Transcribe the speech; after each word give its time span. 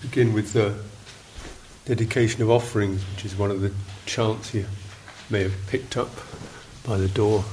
begin 0.00 0.32
with 0.34 0.52
the 0.52 0.74
dedication 1.86 2.42
of 2.42 2.50
offerings, 2.50 3.02
which 3.14 3.24
is 3.24 3.34
one 3.34 3.50
of 3.50 3.60
the 3.60 3.72
chants 4.04 4.52
you 4.52 4.66
may 5.30 5.42
have 5.42 5.54
picked 5.68 5.96
up 5.96 6.10
by 6.84 6.98
the 6.98 7.08
door. 7.08 7.44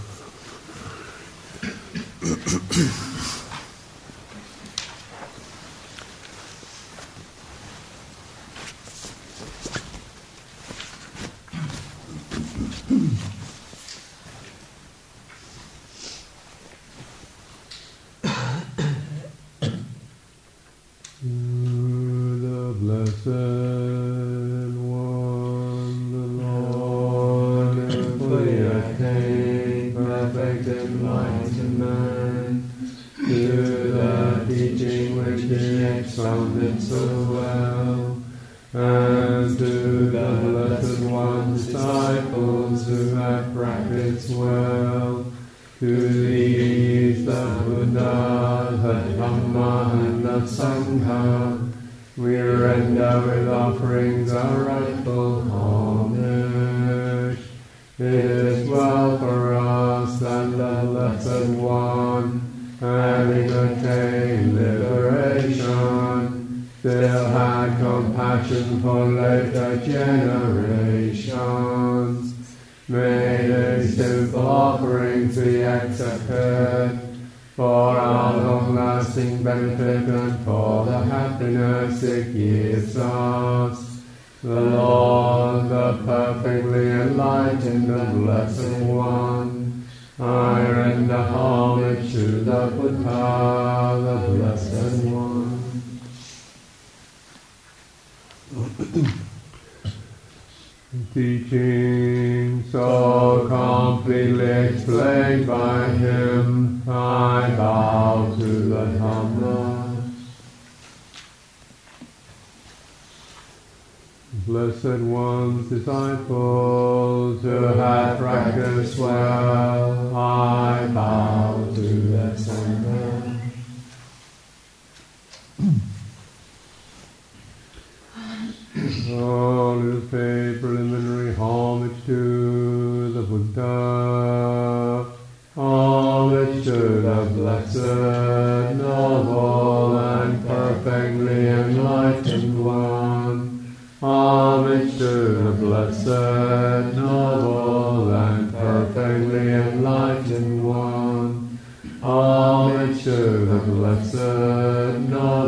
nectar, 144.89 145.51
blessed, 145.53 146.95
noble, 146.95 148.13
and 148.13 148.51
perfectly 148.51 149.53
enlightened 149.53 150.63
one. 150.63 151.59
All 152.01 152.69
nature, 152.69 153.45
the 153.45 153.59
blessed, 153.59 155.09
noble. 155.09 155.38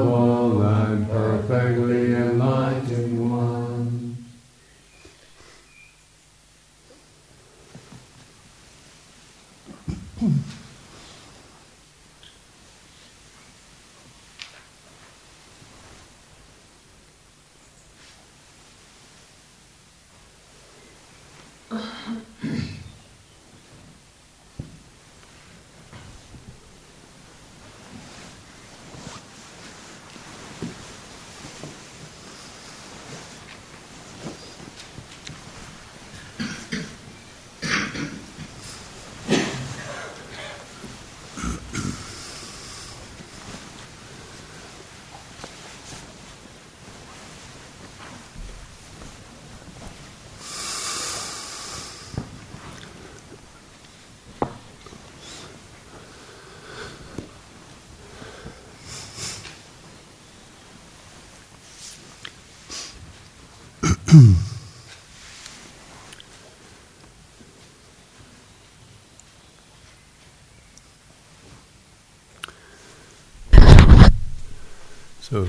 So, 75.32 75.48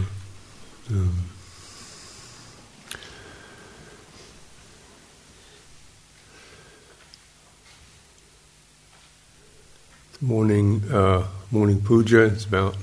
um, 0.91 1.25
morning 10.21 10.85
uh, 10.93 11.27
morning 11.51 11.81
puja 11.81 12.21
is 12.21 12.45
about 12.45 12.77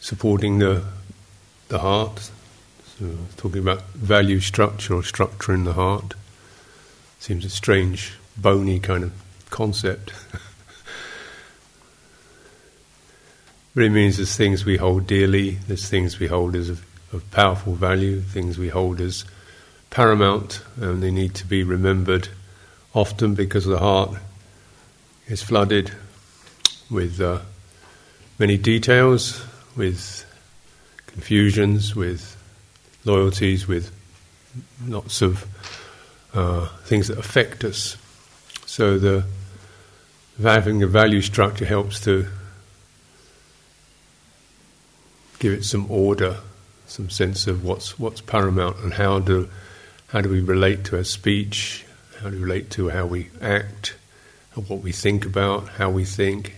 supporting 0.00 0.58
the 0.58 0.82
the 1.68 1.78
heart, 1.78 2.32
so 2.98 3.16
talking 3.36 3.60
about 3.60 3.84
value 3.92 4.40
structure 4.40 4.94
or 4.94 5.04
structure 5.04 5.54
in 5.54 5.62
the 5.62 5.74
heart 5.74 6.14
seems 7.20 7.44
a 7.44 7.48
strange, 7.48 8.14
bony 8.36 8.80
kind 8.80 9.04
of 9.04 9.12
concept. 9.50 10.12
but 13.74 13.82
it 13.82 13.90
means 13.90 14.16
there's 14.16 14.36
things 14.36 14.64
we 14.64 14.76
hold 14.76 15.06
dearly, 15.06 15.52
there's 15.66 15.88
things 15.88 16.18
we 16.18 16.28
hold 16.28 16.54
as 16.54 16.68
of, 16.68 16.84
of 17.12 17.28
powerful 17.30 17.74
value, 17.74 18.20
things 18.20 18.56
we 18.56 18.68
hold 18.68 19.00
as 19.00 19.24
paramount, 19.90 20.62
and 20.80 21.02
they 21.02 21.10
need 21.10 21.34
to 21.34 21.46
be 21.46 21.64
remembered 21.64 22.28
often 22.94 23.34
because 23.34 23.64
the 23.64 23.78
heart 23.78 24.14
is 25.26 25.42
flooded 25.42 25.90
with 26.90 27.20
uh, 27.20 27.40
many 28.38 28.56
details, 28.56 29.44
with 29.76 30.24
confusions, 31.06 31.96
with 31.96 32.36
loyalties, 33.04 33.66
with 33.66 33.90
lots 34.86 35.20
of 35.20 35.46
uh, 36.32 36.66
things 36.84 37.08
that 37.08 37.18
affect 37.18 37.64
us. 37.64 37.96
So 38.66 38.98
the 38.98 39.24
having 40.40 40.82
a 40.82 40.86
value 40.86 41.20
structure 41.20 41.64
helps 41.64 42.00
to 42.00 42.26
give 45.44 45.52
it 45.52 45.62
some 45.62 45.90
order, 45.90 46.38
some 46.86 47.10
sense 47.10 47.46
of 47.46 47.62
what's 47.62 47.98
what's 47.98 48.22
paramount 48.22 48.78
and 48.78 48.94
how 48.94 49.18
do 49.18 49.46
how 50.06 50.22
do 50.22 50.30
we 50.30 50.40
relate 50.40 50.84
to 50.84 50.96
our 50.96 51.04
speech, 51.04 51.84
how 52.18 52.30
do 52.30 52.36
we 52.36 52.42
relate 52.42 52.70
to 52.70 52.88
how 52.88 53.04
we 53.04 53.28
act, 53.42 53.94
what 54.54 54.80
we 54.80 54.90
think 54.90 55.26
about, 55.26 55.68
how 55.68 55.90
we 55.90 56.02
think, 56.02 56.56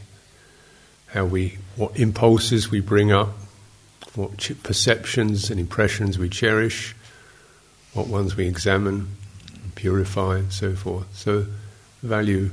how 1.09 1.25
we 1.25 1.59
what 1.75 1.99
impulses 1.99 2.71
we 2.71 2.79
bring 2.79 3.11
up, 3.11 3.31
what 4.15 4.49
perceptions 4.62 5.50
and 5.50 5.59
impressions 5.59 6.17
we 6.17 6.29
cherish, 6.29 6.94
what 7.93 8.06
ones 8.06 8.37
we 8.37 8.47
examine, 8.47 9.09
purify, 9.75 10.37
and 10.37 10.53
so 10.53 10.77
forth. 10.77 11.12
So, 11.12 11.47
value 12.05 12.50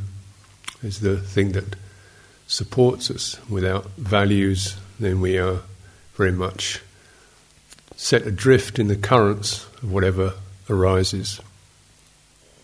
is 0.81 0.99
the 1.01 1.17
thing 1.17 1.51
that 1.51 1.75
supports 2.47 3.11
us. 3.11 3.37
Without 3.47 3.85
values, 3.97 4.77
then 4.99 5.21
we 5.21 5.37
are 5.37 5.59
very 6.15 6.31
much 6.31 6.81
set 7.95 8.27
adrift 8.27 8.79
in 8.79 8.87
the 8.87 8.95
currents 8.95 9.65
of 9.81 9.91
whatever 9.91 10.33
arises, 10.69 11.39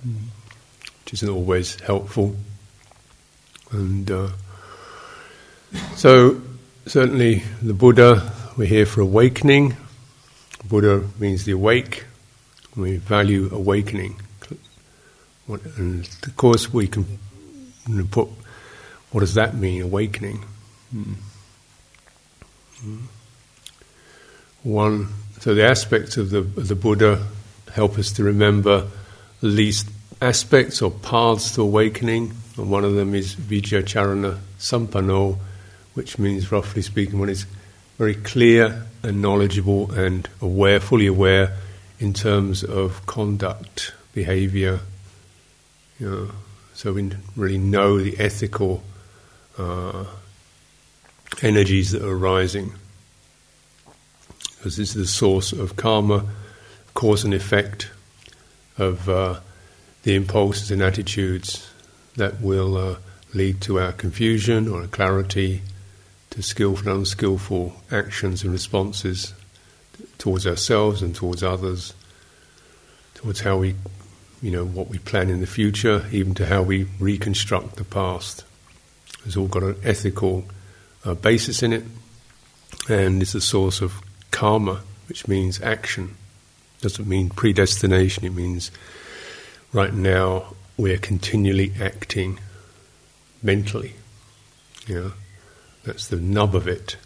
which 0.03 1.13
isn't 1.13 1.29
always 1.29 1.79
helpful. 1.81 2.35
And 3.71 4.09
uh, 4.09 4.29
so, 5.95 6.41
certainly, 6.85 7.43
the 7.61 7.73
Buddha, 7.73 8.31
we're 8.57 8.65
here 8.65 8.85
for 8.85 9.01
awakening. 9.01 9.77
Buddha 10.67 11.07
means 11.19 11.45
the 11.45 11.51
awake. 11.53 12.05
We 12.75 12.97
value 12.97 13.49
awakening. 13.51 14.19
And 15.77 16.07
of 16.25 16.37
course, 16.37 16.71
we 16.71 16.87
can 16.87 17.19
put 18.11 18.29
what 19.11 19.21
does 19.21 19.33
that 19.33 19.55
mean, 19.55 19.81
awakening? 19.81 20.45
Hmm. 20.91 21.13
Hmm. 22.81 22.97
One, 24.63 25.07
so 25.39 25.53
the 25.53 25.65
aspects 25.65 26.17
of 26.17 26.31
the, 26.31 26.41
the 26.41 26.75
Buddha 26.75 27.25
help 27.73 27.97
us 27.97 28.11
to 28.13 28.23
remember 28.23 28.88
at 29.38 29.44
least 29.44 29.88
aspects 30.21 30.81
or 30.81 30.91
paths 30.91 31.56
to 31.56 31.61
awakening. 31.61 32.33
And 32.57 32.69
one 32.69 32.83
of 32.83 32.95
them 32.95 33.15
is 33.15 33.35
Vijjacharana 33.35 34.38
Sampanno, 34.59 35.38
which 35.94 36.19
means, 36.19 36.51
roughly 36.51 36.81
speaking, 36.81 37.19
one 37.19 37.29
is 37.29 37.45
very 37.97 38.15
clear 38.15 38.85
and 39.01 39.21
knowledgeable 39.21 39.91
and 39.91 40.27
aware, 40.41 40.81
fully 40.81 41.07
aware 41.07 41.56
in 42.00 42.13
terms 42.13 42.63
of 42.63 43.06
conduct, 43.06 43.94
behavior. 44.13 44.81
You 46.00 46.09
know, 46.09 46.31
so 46.73 46.91
we 46.91 47.11
really 47.38 47.57
know 47.57 47.97
the 48.00 48.19
ethical 48.19 48.83
uh, 49.57 50.03
energies 51.41 51.91
that 51.91 52.03
are 52.03 52.11
arising 52.11 52.73
because 54.59 54.75
this 54.75 54.89
is 54.89 54.95
the 54.95 55.07
source 55.07 55.53
of 55.53 55.77
karma, 55.77 56.25
cause 56.94 57.23
and 57.23 57.33
effect 57.33 57.89
of 58.77 59.07
uh, 59.07 59.39
the 60.03 60.15
impulses 60.15 60.69
and 60.69 60.81
attitudes 60.81 61.71
that 62.17 62.41
will 62.41 62.75
uh, 62.75 62.95
lead 63.33 63.61
to 63.61 63.79
our 63.79 63.94
confusion 63.94 64.67
or 64.67 64.85
clarity, 64.88 65.61
to 66.29 66.44
skillful 66.44 66.89
and 66.89 67.00
unskillful 67.00 67.73
actions 67.89 68.44
and 68.44 68.51
responses 68.51 69.33
towards 70.17 70.45
ourselves 70.45 71.01
and 71.01 71.15
towards 71.15 71.41
others, 71.41 71.94
towards 73.13 73.39
how 73.39 73.57
we, 73.57 73.75
you 74.41 74.51
know, 74.51 74.65
what 74.65 74.89
we 74.89 74.97
plan 74.97 75.29
in 75.29 75.39
the 75.39 75.47
future, 75.47 76.06
even 76.11 76.33
to 76.33 76.45
how 76.45 76.61
we 76.61 76.83
reconstruct 77.00 77.77
the 77.77 77.85
past. 77.85 78.44
It's 79.25 79.38
all 79.38 79.47
got 79.47 79.63
an 79.63 79.77
ethical 79.85 80.44
uh, 81.06 81.13
basis 81.13 81.63
in 81.63 81.71
it, 81.71 81.85
and 82.89 83.21
it's 83.21 83.35
a 83.35 83.41
source 83.41 83.79
of 83.79 84.01
karma, 84.31 84.81
which 85.07 85.27
means 85.27 85.61
action. 85.61 86.15
Doesn't 86.81 87.07
mean 87.07 87.29
predestination, 87.29 88.25
it 88.25 88.33
means 88.33 88.71
right 89.73 89.93
now 89.93 90.55
we're 90.77 90.97
continually 90.97 91.73
acting 91.81 92.39
mentally. 93.43 93.93
Yeah, 94.87 95.09
that's 95.83 96.07
the 96.07 96.17
nub 96.17 96.55
of 96.55 96.67
it. 96.67 96.97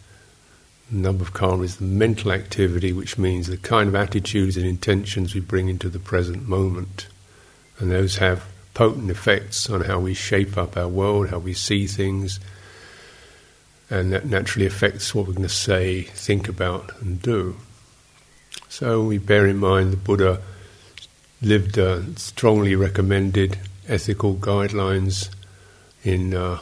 The 0.91 0.97
nub 0.97 1.21
of 1.21 1.33
karma 1.33 1.63
is 1.63 1.77
the 1.77 1.85
mental 1.85 2.31
activity, 2.31 2.93
which 2.93 3.17
means 3.17 3.47
the 3.47 3.57
kind 3.57 3.89
of 3.89 3.95
attitudes 3.95 4.57
and 4.57 4.65
intentions 4.65 5.33
we 5.33 5.41
bring 5.41 5.69
into 5.69 5.89
the 5.89 5.99
present 5.99 6.47
moment. 6.47 7.07
And 7.79 7.91
those 7.91 8.17
have 8.17 8.45
potent 8.73 9.09
effects 9.09 9.69
on 9.69 9.81
how 9.81 9.99
we 9.99 10.13
shape 10.13 10.57
up 10.57 10.77
our 10.77 10.87
world, 10.87 11.29
how 11.29 11.39
we 11.39 11.53
see 11.53 11.87
things, 11.87 12.39
and 13.89 14.11
that 14.11 14.25
naturally 14.25 14.65
affects 14.65 15.13
what 15.13 15.27
we're 15.27 15.33
going 15.33 15.43
to 15.43 15.49
say, 15.49 16.03
think 16.03 16.47
about, 16.47 16.91
and 17.01 17.21
do. 17.21 17.55
So 18.69 19.03
we 19.03 19.17
bear 19.17 19.45
in 19.47 19.57
mind 19.57 19.93
the 19.93 19.97
Buddha 19.97 20.41
lived 21.41 21.77
uh, 21.77 22.01
strongly 22.15 22.75
recommended 22.75 23.57
ethical 23.87 24.35
guidelines 24.35 25.29
in 26.03 26.33
uh, 26.33 26.59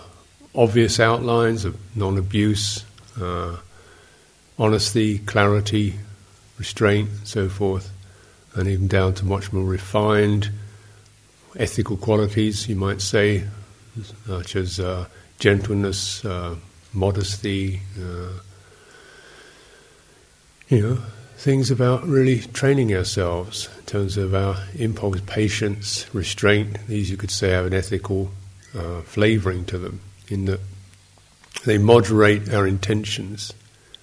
obvious 0.55 0.99
outlines 0.99 1.65
of 1.65 1.77
non 1.95 2.17
abuse, 2.17 2.83
uh, 3.19 3.57
honesty, 4.57 5.19
clarity, 5.19 5.95
restraint, 6.57 7.09
and 7.09 7.27
so 7.27 7.49
forth, 7.49 7.91
and 8.55 8.67
even 8.67 8.87
down 8.87 9.13
to 9.15 9.25
much 9.25 9.53
more 9.53 9.63
refined 9.63 10.49
ethical 11.57 11.97
qualities, 11.97 12.67
you 12.67 12.75
might 12.75 13.01
say, 13.01 13.43
such 14.25 14.55
as 14.55 14.79
uh, 14.79 15.05
gentleness 15.39 16.23
uh, 16.23 16.55
modesty, 16.93 17.81
uh, 17.99 18.39
you 20.69 20.81
know, 20.81 20.97
things 21.37 21.71
about 21.71 22.03
really 22.05 22.39
training 22.39 22.93
ourselves 22.93 23.69
in 23.79 23.85
terms 23.85 24.17
of 24.17 24.33
our 24.35 24.57
impulse, 24.75 25.19
patience, 25.25 26.05
restraint. 26.13 26.77
These 26.87 27.09
you 27.09 27.17
could 27.17 27.31
say 27.31 27.49
have 27.49 27.65
an 27.65 27.73
ethical 27.73 28.31
uh, 28.77 29.01
flavoring 29.01 29.65
to 29.65 29.77
them, 29.77 30.01
in 30.27 30.45
that 30.45 30.59
they 31.65 31.77
moderate 31.77 32.53
our 32.53 32.67
intentions, 32.67 33.53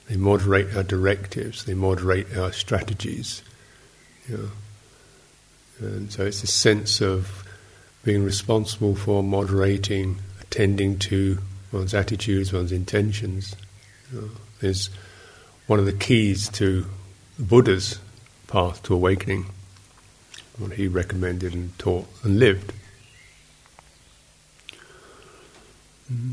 they 0.08 0.16
moderate 0.16 0.76
our 0.76 0.82
directives, 0.82 1.64
they 1.64 1.74
moderate 1.74 2.36
our 2.36 2.52
strategies. 2.52 3.42
You 4.28 4.36
know. 4.36 4.50
And 5.80 6.12
so 6.12 6.26
it's 6.26 6.42
a 6.42 6.48
sense 6.48 7.00
of 7.00 7.44
being 8.02 8.24
responsible 8.24 8.94
for 8.94 9.22
moderating, 9.22 10.18
attending 10.40 10.98
to 10.98 11.38
one's 11.72 11.94
attitudes, 11.94 12.52
one's 12.52 12.72
intentions, 12.72 13.56
is 14.60 14.90
one 15.66 15.78
of 15.78 15.84
the 15.84 15.92
keys 15.92 16.48
to 16.48 16.86
the 17.36 17.44
Buddha's 17.44 17.98
path 18.46 18.82
to 18.84 18.94
awakening, 18.94 19.46
what 20.58 20.72
he 20.72 20.88
recommended 20.88 21.54
and 21.54 21.78
taught 21.78 22.06
and 22.24 22.38
lived. 22.38 22.72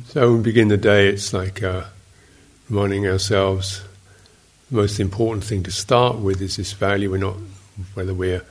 So 0.08 0.30
when 0.30 0.38
we 0.38 0.44
begin 0.44 0.70
the 0.70 0.78
day, 0.78 1.10
it's 1.10 1.34
like 1.34 1.62
uh, 1.62 1.84
reminding 2.70 3.06
ourselves 3.08 3.82
the 4.72 4.78
most 4.78 5.00
important 5.00 5.44
thing 5.44 5.64
to 5.64 5.72
start 5.72 6.18
with 6.18 6.42
is 6.42 6.56
this 6.56 6.72
value. 6.72 7.12
We're 7.12 7.18
not, 7.18 7.36
whether 7.94 8.14
we're, 8.14 8.46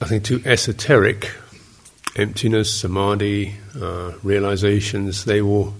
I 0.00 0.04
think, 0.06 0.24
too 0.24 0.40
esoteric 0.44 1.32
emptiness, 2.16 2.74
samadhi, 2.80 3.54
uh, 3.80 4.12
realizations, 4.22 5.24
they 5.24 5.42
will 5.42 5.74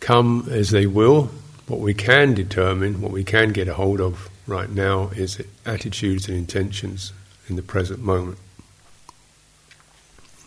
come 0.00 0.46
as 0.50 0.70
they 0.70 0.86
will. 0.86 1.30
What 1.66 1.80
we 1.80 1.94
can 1.94 2.34
determine, 2.34 3.00
what 3.00 3.10
we 3.10 3.24
can 3.24 3.52
get 3.52 3.66
a 3.66 3.74
hold 3.74 4.00
of 4.00 4.28
right 4.46 4.70
now 4.70 5.08
is 5.16 5.42
attitudes 5.64 6.28
and 6.28 6.36
intentions 6.36 7.12
in 7.48 7.56
the 7.56 7.62
present 7.62 8.00
moment. 8.00 8.38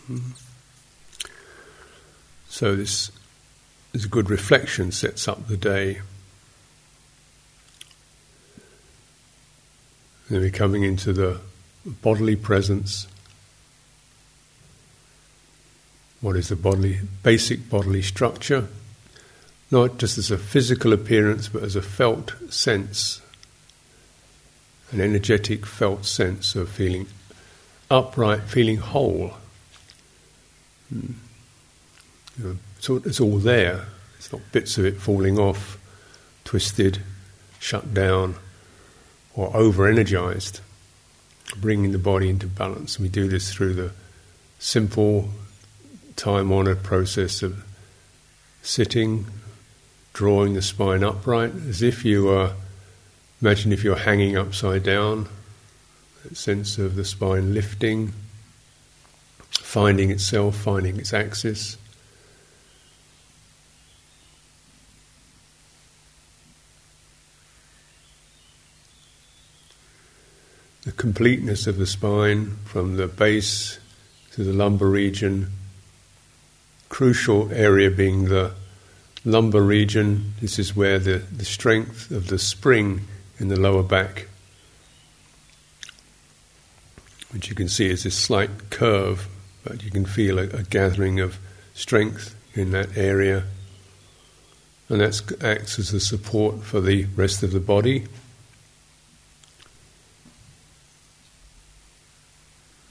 Hmm. 0.07 0.31
So 2.47 2.75
this 2.75 3.11
is 3.93 4.05
a 4.05 4.07
good 4.07 4.29
reflection, 4.29 4.91
sets 4.91 5.27
up 5.27 5.47
the 5.47 5.57
day. 5.57 6.01
Then 10.29 10.41
we're 10.41 10.51
coming 10.51 10.83
into 10.83 11.11
the 11.11 11.41
bodily 11.85 12.35
presence 12.35 13.07
what 16.21 16.35
is 16.35 16.49
the 16.49 16.55
bodily, 16.55 16.99
basic 17.23 17.69
bodily 17.69 18.01
structure, 18.01 18.67
not 19.71 19.97
just 19.97 20.17
as 20.17 20.31
a 20.31 20.37
physical 20.37 20.93
appearance, 20.93 21.47
but 21.47 21.63
as 21.63 21.75
a 21.75 21.81
felt 21.81 22.33
sense, 22.51 23.21
an 24.91 24.99
energetic 24.99 25.65
felt 25.65 26.05
sense 26.05 26.55
of 26.55 26.69
feeling 26.69 27.07
upright, 27.89 28.41
feeling 28.43 28.77
whole. 28.77 29.33
Hmm. 30.89 31.13
You 32.37 32.43
know, 32.43 32.57
so 32.79 32.95
it's 32.97 33.19
all 33.19 33.37
there. 33.37 33.85
It's 34.17 34.31
not 34.31 34.41
bits 34.51 34.77
of 34.77 34.85
it 34.85 34.97
falling 34.97 35.37
off, 35.37 35.77
twisted, 36.43 37.01
shut 37.59 37.93
down, 37.93 38.35
or 39.35 39.55
over 39.55 39.87
energized. 39.87 40.61
Bringing 41.57 41.91
the 41.91 41.99
body 41.99 42.29
into 42.29 42.47
balance. 42.47 42.99
We 42.99 43.09
do 43.09 43.27
this 43.27 43.51
through 43.51 43.73
the 43.73 43.91
simple 44.59 45.29
time 46.19 46.51
honored 46.51 46.83
process 46.83 47.41
of 47.41 47.63
sitting, 48.61 49.25
drawing 50.11 50.53
the 50.53 50.61
spine 50.61 51.01
upright, 51.01 51.55
as 51.69 51.81
if 51.81 52.03
you 52.03 52.27
are, 52.29 52.51
imagine 53.41 53.71
if 53.71 53.85
you're 53.85 53.95
hanging 53.95 54.37
upside 54.37 54.83
down, 54.83 55.29
that 56.23 56.35
sense 56.35 56.77
of 56.77 56.95
the 56.95 57.05
spine 57.05 57.53
lifting, 57.53 58.11
finding 59.49 60.11
itself, 60.11 60.57
finding 60.57 60.97
its 60.97 61.13
axis. 61.13 61.77
The 70.83 70.91
completeness 70.91 71.65
of 71.65 71.77
the 71.77 71.85
spine 71.85 72.57
from 72.65 72.97
the 72.97 73.07
base 73.07 73.79
to 74.33 74.43
the 74.43 74.51
lumbar 74.51 74.89
region, 74.89 75.51
crucial 76.89 77.51
area 77.53 77.89
being 77.89 78.25
the 78.25 78.53
lumbar 79.23 79.61
region. 79.61 80.33
This 80.41 80.59
is 80.59 80.75
where 80.75 80.99
the, 80.99 81.19
the 81.19 81.45
strength 81.45 82.11
of 82.11 82.27
the 82.27 82.39
spring 82.39 83.01
in 83.37 83.47
the 83.47 83.59
lower 83.59 83.83
back, 83.83 84.27
which 87.31 87.47
you 87.49 87.55
can 87.55 87.69
see 87.69 87.89
is 87.89 88.03
this 88.03 88.17
slight 88.17 88.69
curve, 88.69 89.27
but 89.63 89.83
you 89.83 89.91
can 89.91 90.05
feel 90.05 90.39
a, 90.39 90.43
a 90.43 90.63
gathering 90.63 91.19
of 91.19 91.37
strength 91.73 92.35
in 92.53 92.71
that 92.71 92.97
area. 92.97 93.43
And 94.89 95.01
that 95.01 95.43
acts 95.43 95.77
as 95.77 95.91
the 95.91 95.99
support 95.99 96.63
for 96.63 96.81
the 96.81 97.05
rest 97.15 97.43
of 97.43 97.51
the 97.51 97.59
body. 97.59 98.07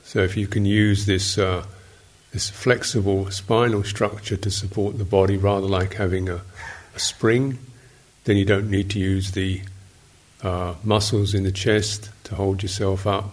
So 0.05 0.21
if 0.21 0.37
you 0.37 0.47
can 0.47 0.65
use 0.65 1.05
this 1.05 1.37
uh, 1.37 1.67
this 2.33 2.51
flexible 2.51 3.31
spinal 3.31 3.83
structure 3.85 4.37
to 4.37 4.51
support 4.51 4.99
the 4.99 5.05
body, 5.05 5.37
rather 5.37 5.67
like 5.67 5.95
having 5.95 6.29
a, 6.29 6.43
a 6.95 6.99
spring, 6.99 7.59
then 8.25 8.37
you 8.37 8.45
don't 8.45 8.71
need 8.71 8.91
to 8.91 8.99
use 8.99 9.33
the 9.33 9.63
uh, 10.43 10.75
muscles 10.85 11.35
in 11.35 11.45
the 11.45 11.53
chest 11.53 12.11
to 12.25 12.35
hold 12.35 12.63
yourself 12.63 13.07
up. 13.07 13.31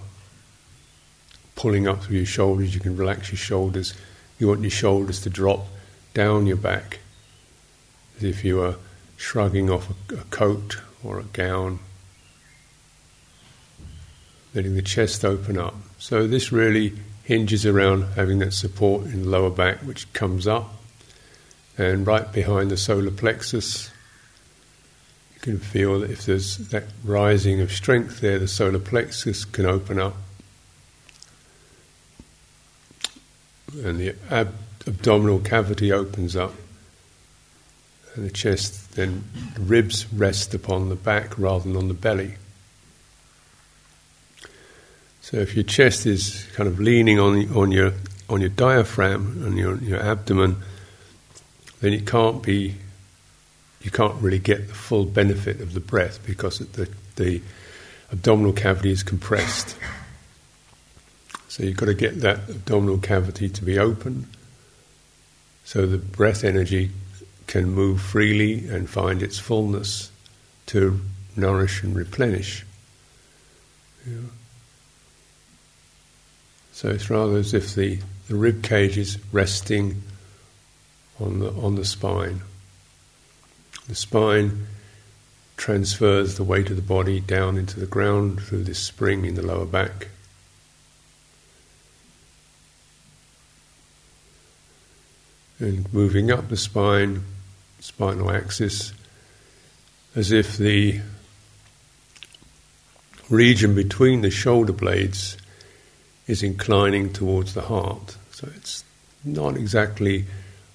Pulling 1.56 1.88
up 1.88 2.04
through 2.04 2.18
your 2.18 2.26
shoulders, 2.26 2.74
you 2.74 2.80
can 2.80 2.96
relax 2.98 3.32
your 3.32 3.38
shoulders. 3.38 3.94
You 4.40 4.48
want 4.48 4.62
your 4.62 4.72
shoulders 4.72 5.22
to 5.22 5.30
drop 5.30 5.68
down 6.14 6.48
your 6.48 6.58
back, 6.58 7.00
as 8.18 8.24
if 8.24 8.44
you 8.44 8.58
were 8.58 8.76
shrugging 9.18 9.70
off 9.70 9.90
a, 9.90 10.16
a 10.16 10.24
coat 10.26 10.78
or 11.04 11.20
a 11.20 11.24
gown 11.24 11.80
letting 14.54 14.76
the 14.76 14.82
chest 14.82 15.26
open 15.26 15.58
up. 15.58 15.76
So 16.00 16.28
this 16.28 16.52
really 16.52 16.94
hinges 17.26 17.66
around 17.66 18.04
having 18.14 18.38
that 18.38 18.54
support 18.54 19.06
in 19.06 19.24
the 19.24 19.30
lower 19.30 19.50
back, 19.50 19.80
which 19.80 20.12
comes 20.14 20.48
up, 20.48 20.76
and 21.76 22.06
right 22.06 22.32
behind 22.32 22.70
the 22.70 22.78
solar 22.78 23.12
plexus. 23.12 23.92
You 25.34 25.40
can 25.42 25.60
feel 25.60 26.00
that 26.00 26.12
if 26.12 26.26
there's 26.26 26.58
that 26.70 26.84
rising 27.04 27.62
of 27.62 27.72
strength 27.72 28.22
there, 28.22 28.38
the 28.38 28.48
solar 28.48 28.80
plexus 28.80 29.44
can 29.44 29.66
open 29.66 30.00
up, 30.00 30.16
and 33.84 34.00
the 34.00 34.16
ab- 34.30 34.56
abdominal 34.86 35.40
cavity 35.40 35.92
opens 35.92 36.36
up, 36.36 36.54
and 38.14 38.24
the 38.24 38.32
chest 38.32 38.94
then 38.94 39.24
the 39.56 39.62
ribs 39.62 40.06
rest 40.14 40.54
upon 40.54 40.90
the 40.90 40.96
back 40.96 41.38
rather 41.40 41.64
than 41.64 41.76
on 41.76 41.88
the 41.88 41.96
belly. 41.96 42.36
So 45.26 45.38
if 45.38 45.56
your 45.56 45.64
chest 45.64 46.06
is 46.06 46.46
kind 46.54 46.70
of 46.70 46.80
leaning 46.80 47.20
on 47.20 47.52
on 47.58 47.72
your 47.72 47.94
on 48.30 48.42
your 48.42 48.52
diaphragm 48.52 49.44
and 49.44 49.58
your 49.58 49.78
your 49.78 50.00
abdomen, 50.00 50.58
then 51.82 51.94
it 51.94 52.06
can't 52.06 52.44
be 52.44 52.76
you 53.82 53.90
can't 53.90 54.22
really 54.22 54.38
get 54.38 54.68
the 54.68 54.76
full 54.76 55.04
benefit 55.04 55.62
of 55.62 55.74
the 55.74 55.80
breath 55.80 56.20
because 56.28 56.60
the 56.60 56.88
the 57.16 57.42
abdominal 58.12 58.54
cavity 58.54 58.92
is 58.92 59.02
compressed. 59.02 59.76
So 61.48 61.64
you've 61.64 61.78
got 61.78 61.88
to 61.88 61.96
get 61.96 62.22
that 62.22 62.48
abdominal 62.48 63.00
cavity 63.00 63.50
to 63.50 63.66
be 63.66 63.80
open 63.80 64.28
so 65.64 65.88
the 65.88 65.98
breath 65.98 66.44
energy 66.44 66.92
can 67.48 67.72
move 67.72 68.00
freely 68.00 68.68
and 68.68 68.88
find 68.88 69.24
its 69.24 69.40
fullness 69.40 70.12
to 70.68 71.02
nourish 71.36 71.82
and 71.82 71.96
replenish. 71.96 72.64
So 76.76 76.90
it's 76.90 77.10
rather 77.10 77.38
as 77.38 77.54
if 77.54 77.74
the, 77.74 78.00
the 78.28 78.36
rib 78.36 78.62
cage 78.62 78.98
is 78.98 79.18
resting 79.32 80.04
on 81.22 81.40
the, 81.40 81.50
on 81.52 81.76
the 81.76 81.86
spine. 81.86 82.42
The 83.88 83.96
spine 83.96 84.68
transfers 85.56 86.36
the 86.36 86.44
weight 86.44 86.70
of 86.70 86.76
the 86.76 86.82
body 86.82 87.22
down 87.22 87.58
into 87.58 87.80
the 87.80 87.86
ground 87.86 88.42
through 88.42 88.66
this 88.66 88.80
spring 88.80 89.24
in 89.24 89.36
the 89.36 89.42
lower 89.42 89.66
back. 89.66 90.10
And 95.60 95.92
moving 95.94 96.30
up 96.30 96.50
the 96.50 96.58
spine, 96.58 97.24
spinal 97.80 98.30
axis, 98.30 98.92
as 100.14 100.34
if 100.34 100.58
the 100.58 101.00
region 103.30 103.76
between 103.76 104.20
the 104.20 104.30
shoulder 104.30 104.74
blades 104.74 105.38
is 106.28 106.44
inclining 106.44 107.14
towards 107.14 107.54
the 107.54 107.62
heart. 107.62 108.18
So 108.32 108.50
it's 108.56 108.84
not 109.24 109.56
exactly, 109.58 110.26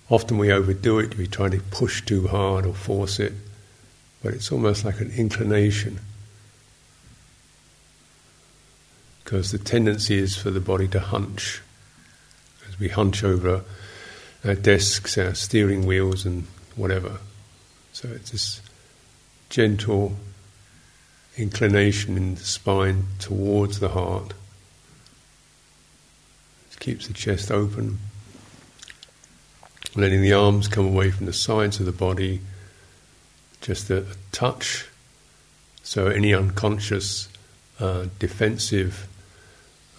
often 0.09 0.39
we 0.39 0.53
overdo 0.53 0.99
it, 0.99 1.17
we 1.17 1.27
try 1.27 1.49
to 1.49 1.61
push 1.71 2.05
too 2.05 2.29
hard 2.29 2.67
or 2.67 2.75
force 2.75 3.19
it, 3.19 3.33
but 4.23 4.35
it's 4.35 4.53
almost 4.53 4.85
like 4.85 5.01
an 5.01 5.11
inclination. 5.17 6.01
Because 9.25 9.53
the 9.53 9.59
tendency 9.59 10.19
is 10.19 10.37
for 10.37 10.51
the 10.51 10.61
body 10.61 10.89
to 10.89 11.01
hunch. 11.01 11.61
As 12.69 12.79
we 12.79 12.89
hunch 12.89 13.23
over 13.23 13.65
our 14.45 14.55
desks, 14.55 15.19
our 15.19 15.35
steering 15.35 15.87
wheels, 15.87 16.25
and 16.25 16.47
whatever. 16.75 17.19
So 17.93 18.09
it's 18.09 18.31
this 18.31 18.61
gentle 19.51 20.17
inclination 21.37 22.17
in 22.17 22.35
the 22.37 22.45
spine 22.45 23.05
towards 23.19 23.81
the 23.81 23.91
heart 23.91 24.33
keeps 26.81 27.07
the 27.07 27.15
chest 27.15 27.51
open, 27.53 27.99
letting 29.95 30.23
the 30.23 30.33
arms 30.33 30.67
come 30.67 30.87
away 30.87 31.11
from 31.11 31.27
the 31.27 31.33
sides 31.33 31.79
of 31.79 31.87
the 31.87 31.93
body, 31.93 32.41
just 33.61 33.89
a, 33.91 33.99
a 33.99 34.15
touch. 34.33 34.89
So 35.83 36.09
any 36.09 36.35
unconscious, 36.35 37.29
uh, 37.79 38.07
defensive 38.19 39.07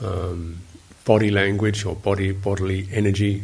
um, 0.01 0.59
body 1.05 1.31
language 1.31 1.85
or 1.85 1.95
body 1.95 2.31
bodily 2.31 2.87
energy 2.91 3.43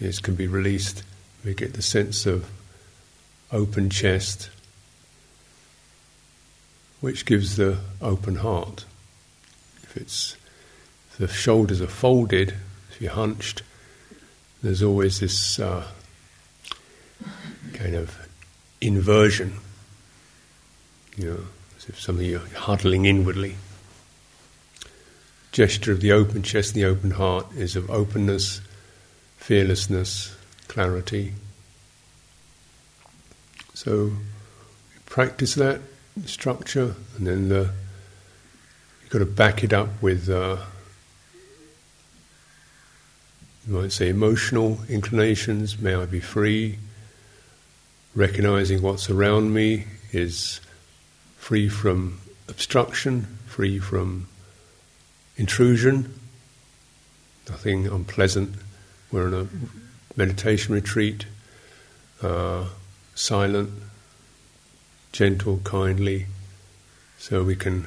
is 0.00 0.18
can 0.18 0.34
be 0.34 0.46
released. 0.46 1.02
We 1.44 1.54
get 1.54 1.74
the 1.74 1.82
sense 1.82 2.26
of 2.26 2.50
open 3.52 3.90
chest, 3.90 4.50
which 7.00 7.24
gives 7.24 7.56
the 7.56 7.78
open 8.02 8.36
heart. 8.36 8.84
If 9.82 9.96
it's 9.96 10.35
the 11.18 11.28
shoulders 11.28 11.80
are 11.80 11.86
folded, 11.86 12.54
if 12.90 13.00
you're 13.00 13.12
hunched, 13.12 13.62
there's 14.62 14.82
always 14.82 15.20
this 15.20 15.58
uh, 15.58 15.86
kind 17.72 17.94
of 17.94 18.16
inversion, 18.80 19.54
you 21.16 21.30
know, 21.30 21.40
as 21.76 21.88
if 21.88 22.00
something 22.00 22.26
you're 22.26 22.40
huddling 22.54 23.06
inwardly. 23.06 23.56
Gesture 25.52 25.92
of 25.92 26.00
the 26.00 26.12
open 26.12 26.42
chest 26.42 26.74
and 26.74 26.82
the 26.82 26.88
open 26.88 27.12
heart 27.12 27.46
is 27.54 27.76
of 27.76 27.88
openness, 27.90 28.60
fearlessness, 29.38 30.36
clarity. 30.68 31.32
So 33.72 34.12
practice 35.06 35.54
that 35.54 35.80
structure, 36.26 36.94
and 37.16 37.26
then 37.26 37.48
the, 37.48 37.70
you've 39.02 39.10
got 39.10 39.20
to 39.20 39.26
back 39.26 39.64
it 39.64 39.72
up 39.72 40.02
with. 40.02 40.28
Uh, 40.28 40.58
you 43.66 43.74
might 43.74 43.92
say 43.92 44.08
emotional 44.08 44.78
inclinations, 44.88 45.78
may 45.78 45.94
I 45.94 46.06
be 46.06 46.20
free. 46.20 46.78
Recognizing 48.14 48.80
what's 48.80 49.10
around 49.10 49.52
me 49.52 49.84
is 50.12 50.60
free 51.36 51.68
from 51.68 52.20
obstruction, 52.48 53.26
free 53.46 53.78
from 53.78 54.28
intrusion, 55.36 56.14
nothing 57.48 57.88
unpleasant. 57.88 58.54
We're 59.10 59.28
in 59.28 59.34
a 59.34 59.48
meditation 60.16 60.74
retreat, 60.74 61.26
uh, 62.22 62.66
silent, 63.14 63.70
gentle, 65.10 65.58
kindly, 65.64 66.26
so 67.18 67.42
we 67.42 67.56
can 67.56 67.86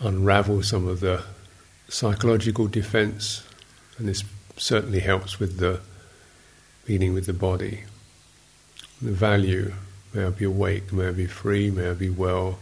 unravel 0.00 0.62
some 0.62 0.86
of 0.86 1.00
the 1.00 1.22
psychological 1.88 2.66
defense 2.66 3.42
and 3.98 4.08
this 4.08 4.22
certainly 4.62 5.00
helps 5.00 5.40
with 5.40 5.58
the 5.58 5.80
beginning 6.86 7.12
with 7.12 7.26
the 7.26 7.32
body. 7.32 7.82
The 9.02 9.10
value, 9.10 9.72
may 10.14 10.24
I 10.24 10.30
be 10.30 10.44
awake, 10.44 10.92
may 10.92 11.08
I 11.08 11.10
be 11.10 11.26
free, 11.26 11.68
may 11.68 11.90
I 11.90 11.94
be 11.94 12.08
well. 12.08 12.60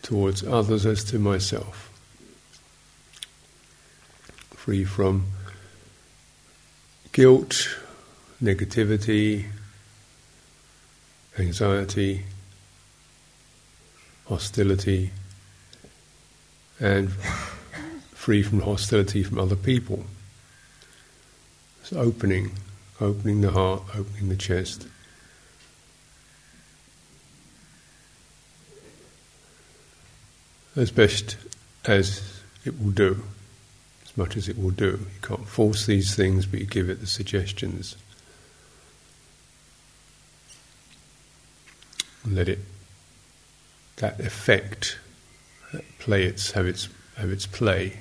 Towards 0.00 0.42
others 0.42 0.86
as 0.86 1.04
to 1.04 1.18
myself. 1.18 1.90
Free 4.56 4.84
from 4.84 5.26
guilt, 7.12 7.68
negativity, 8.42 9.44
anxiety, 11.38 12.24
hostility, 14.24 15.10
and 16.80 17.12
free 17.12 18.42
from 18.42 18.60
hostility 18.60 19.22
from 19.22 19.38
other 19.38 19.56
people. 19.56 20.04
So 21.82 21.98
opening, 21.98 22.52
opening 23.00 23.42
the 23.42 23.50
heart, 23.50 23.82
opening 23.94 24.28
the 24.28 24.36
chest. 24.36 24.86
As 30.76 30.90
best 30.90 31.36
as 31.84 32.40
it 32.64 32.80
will 32.80 32.92
do, 32.92 33.24
as 34.04 34.16
much 34.16 34.36
as 34.36 34.48
it 34.48 34.58
will 34.58 34.70
do. 34.70 34.86
You 34.86 35.20
can't 35.20 35.48
force 35.48 35.86
these 35.86 36.14
things, 36.14 36.46
but 36.46 36.60
you 36.60 36.66
give 36.66 36.88
it 36.88 37.00
the 37.00 37.06
suggestions. 37.06 37.96
And 42.24 42.36
let 42.36 42.48
it, 42.48 42.60
that 43.96 44.20
effect, 44.20 44.98
play 45.98 46.24
its, 46.24 46.52
have 46.52 46.66
its, 46.66 46.88
have 47.16 47.30
its 47.30 47.46
play. 47.46 47.98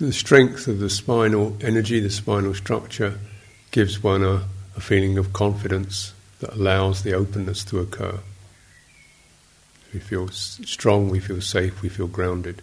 The 0.00 0.12
strength 0.12 0.68
of 0.68 0.80
the 0.80 0.90
spinal 0.90 1.56
energy, 1.60 2.00
the 2.00 2.10
spinal 2.10 2.52
structure, 2.52 3.18
gives 3.70 4.02
one 4.02 4.22
a, 4.22 4.44
a 4.76 4.80
feeling 4.80 5.16
of 5.18 5.32
confidence 5.32 6.12
that 6.40 6.54
allows 6.54 7.02
the 7.02 7.14
openness 7.14 7.64
to 7.64 7.78
occur. 7.78 8.18
We 9.94 10.00
feel 10.00 10.28
strong, 10.28 11.08
we 11.08 11.20
feel 11.20 11.40
safe, 11.40 11.80
we 11.80 11.88
feel 11.88 12.08
grounded. 12.08 12.60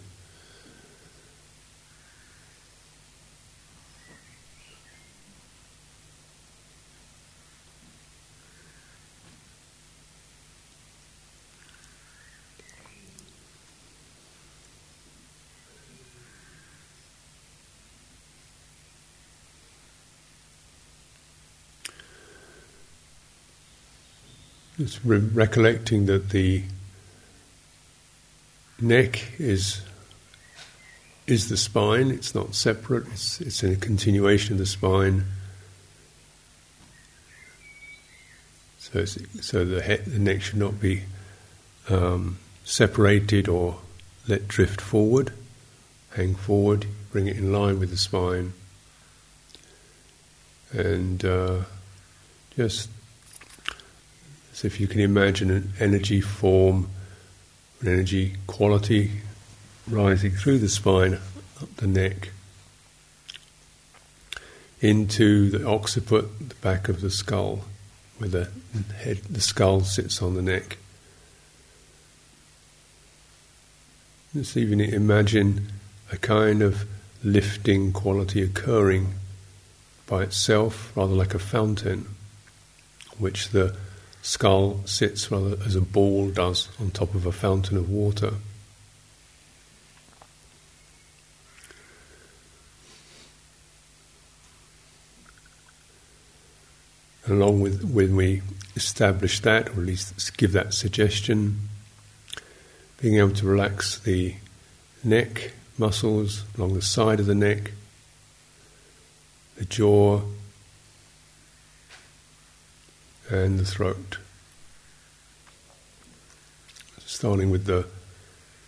Just 24.82 24.98
re- 25.04 25.18
recollecting 25.18 26.06
that 26.06 26.30
the 26.30 26.64
neck 28.80 29.38
is 29.38 29.82
is 31.24 31.48
the 31.48 31.56
spine. 31.56 32.10
It's 32.10 32.34
not 32.34 32.56
separate. 32.56 33.06
It's 33.12 33.40
it's 33.40 33.62
a 33.62 33.76
continuation 33.76 34.54
of 34.54 34.58
the 34.58 34.66
spine. 34.66 35.22
So 38.80 39.04
so 39.04 39.64
the 39.64 39.82
head, 39.82 40.04
the 40.04 40.18
neck 40.18 40.42
should 40.42 40.58
not 40.58 40.80
be 40.80 41.02
um, 41.88 42.38
separated 42.64 43.46
or 43.46 43.78
let 44.26 44.48
drift 44.48 44.80
forward. 44.80 45.32
Hang 46.16 46.34
forward. 46.34 46.86
Bring 47.12 47.28
it 47.28 47.36
in 47.36 47.52
line 47.52 47.78
with 47.78 47.90
the 47.90 47.96
spine. 47.96 48.52
And 50.72 51.24
uh, 51.24 51.60
just 52.56 52.88
so 54.62 54.66
if 54.66 54.78
you 54.78 54.86
can 54.86 55.00
imagine 55.00 55.50
an 55.50 55.72
energy 55.80 56.20
form, 56.20 56.88
an 57.80 57.88
energy 57.88 58.36
quality 58.46 59.10
rising 59.90 60.30
through 60.30 60.60
the 60.60 60.68
spine, 60.68 61.14
up 61.60 61.74
the 61.78 61.88
neck, 61.88 62.30
into 64.80 65.50
the 65.50 65.68
occiput, 65.68 66.48
the 66.48 66.54
back 66.56 66.88
of 66.88 67.00
the 67.00 67.10
skull, 67.10 67.64
where 68.18 68.30
the 68.30 68.50
head, 68.98 69.16
the 69.28 69.40
skull 69.40 69.80
sits 69.80 70.22
on 70.22 70.34
the 70.34 70.42
neck. 70.42 70.78
Just 74.32 74.56
even 74.56 74.80
imagine 74.80 75.72
a 76.12 76.16
kind 76.16 76.62
of 76.62 76.84
lifting 77.24 77.92
quality 77.92 78.42
occurring 78.42 79.14
by 80.06 80.22
itself, 80.22 80.96
rather 80.96 81.14
like 81.14 81.34
a 81.34 81.40
fountain, 81.40 82.06
which 83.18 83.48
the 83.48 83.74
skull 84.22 84.80
sits 84.86 85.30
rather 85.30 85.56
as 85.66 85.76
a 85.76 85.80
ball 85.80 86.30
does 86.30 86.68
on 86.80 86.90
top 86.90 87.14
of 87.14 87.26
a 87.26 87.32
fountain 87.32 87.76
of 87.76 87.90
water. 87.90 88.34
along 97.28 97.60
with 97.60 97.84
when 97.84 98.16
we 98.16 98.42
establish 98.74 99.40
that, 99.40 99.68
or 99.70 99.72
at 99.72 99.78
least 99.78 100.36
give 100.36 100.52
that 100.52 100.74
suggestion, 100.74 101.68
being 103.00 103.16
able 103.16 103.32
to 103.32 103.46
relax 103.46 103.98
the 104.00 104.34
neck 105.04 105.52
muscles 105.78 106.44
along 106.56 106.74
the 106.74 106.82
side 106.82 107.20
of 107.20 107.26
the 107.26 107.34
neck, 107.34 107.72
the 109.56 109.64
jaw, 109.64 110.22
and 113.32 113.58
the 113.58 113.64
throat. 113.64 114.18
Starting 116.98 117.50
with 117.50 117.64
the 117.64 117.86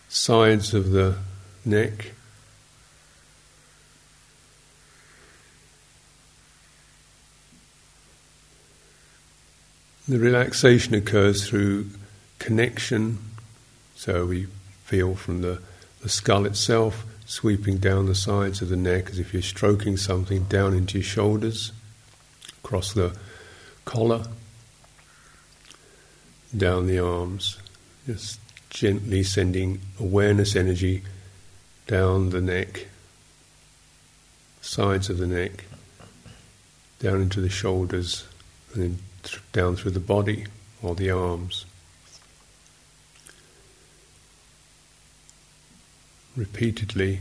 sides 0.09 0.73
of 0.73 0.89
the 0.89 1.17
neck. 1.63 2.11
The 10.07 10.19
relaxation 10.19 10.93
occurs 10.95 11.47
through 11.47 11.87
connection, 12.39 13.19
so 13.95 14.25
we 14.25 14.47
feel 14.83 15.15
from 15.15 15.41
the, 15.41 15.61
the 16.01 16.09
skull 16.09 16.45
itself 16.45 17.05
sweeping 17.25 17.77
down 17.77 18.05
the 18.05 18.15
sides 18.15 18.61
of 18.61 18.69
the 18.69 18.75
neck 18.75 19.09
as 19.09 19.19
if 19.19 19.33
you're 19.33 19.41
stroking 19.41 19.97
something 19.97 20.43
down 20.43 20.73
into 20.73 20.99
your 20.99 21.03
shoulders, 21.03 21.71
across 22.63 22.93
the 22.93 23.15
collar 23.83 24.25
down 26.55 26.87
the 26.87 26.99
arms, 26.99 27.57
just 28.05 28.39
gently 28.69 29.23
sending 29.23 29.81
awareness 29.99 30.55
energy 30.55 31.03
down 31.87 32.29
the 32.29 32.41
neck, 32.41 32.87
sides 34.61 35.09
of 35.09 35.17
the 35.17 35.27
neck, 35.27 35.65
down 36.99 37.21
into 37.21 37.41
the 37.41 37.49
shoulders, 37.49 38.25
and 38.73 38.83
then 38.83 38.99
th- 39.23 39.41
down 39.51 39.75
through 39.75 39.91
the 39.91 39.99
body 39.99 40.45
or 40.81 40.95
the 40.95 41.09
arms. 41.11 41.65
Repeatedly 46.35 47.19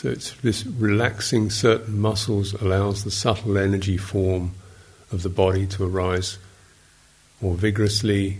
So 0.00 0.08
it's 0.08 0.32
this 0.36 0.64
relaxing 0.64 1.50
certain 1.50 2.00
muscles 2.00 2.54
allows 2.54 3.04
the 3.04 3.10
subtle 3.10 3.58
energy 3.58 3.98
form 3.98 4.52
of 5.12 5.22
the 5.22 5.28
body 5.28 5.66
to 5.66 5.84
arise 5.84 6.38
more 7.42 7.54
vigorously 7.54 8.38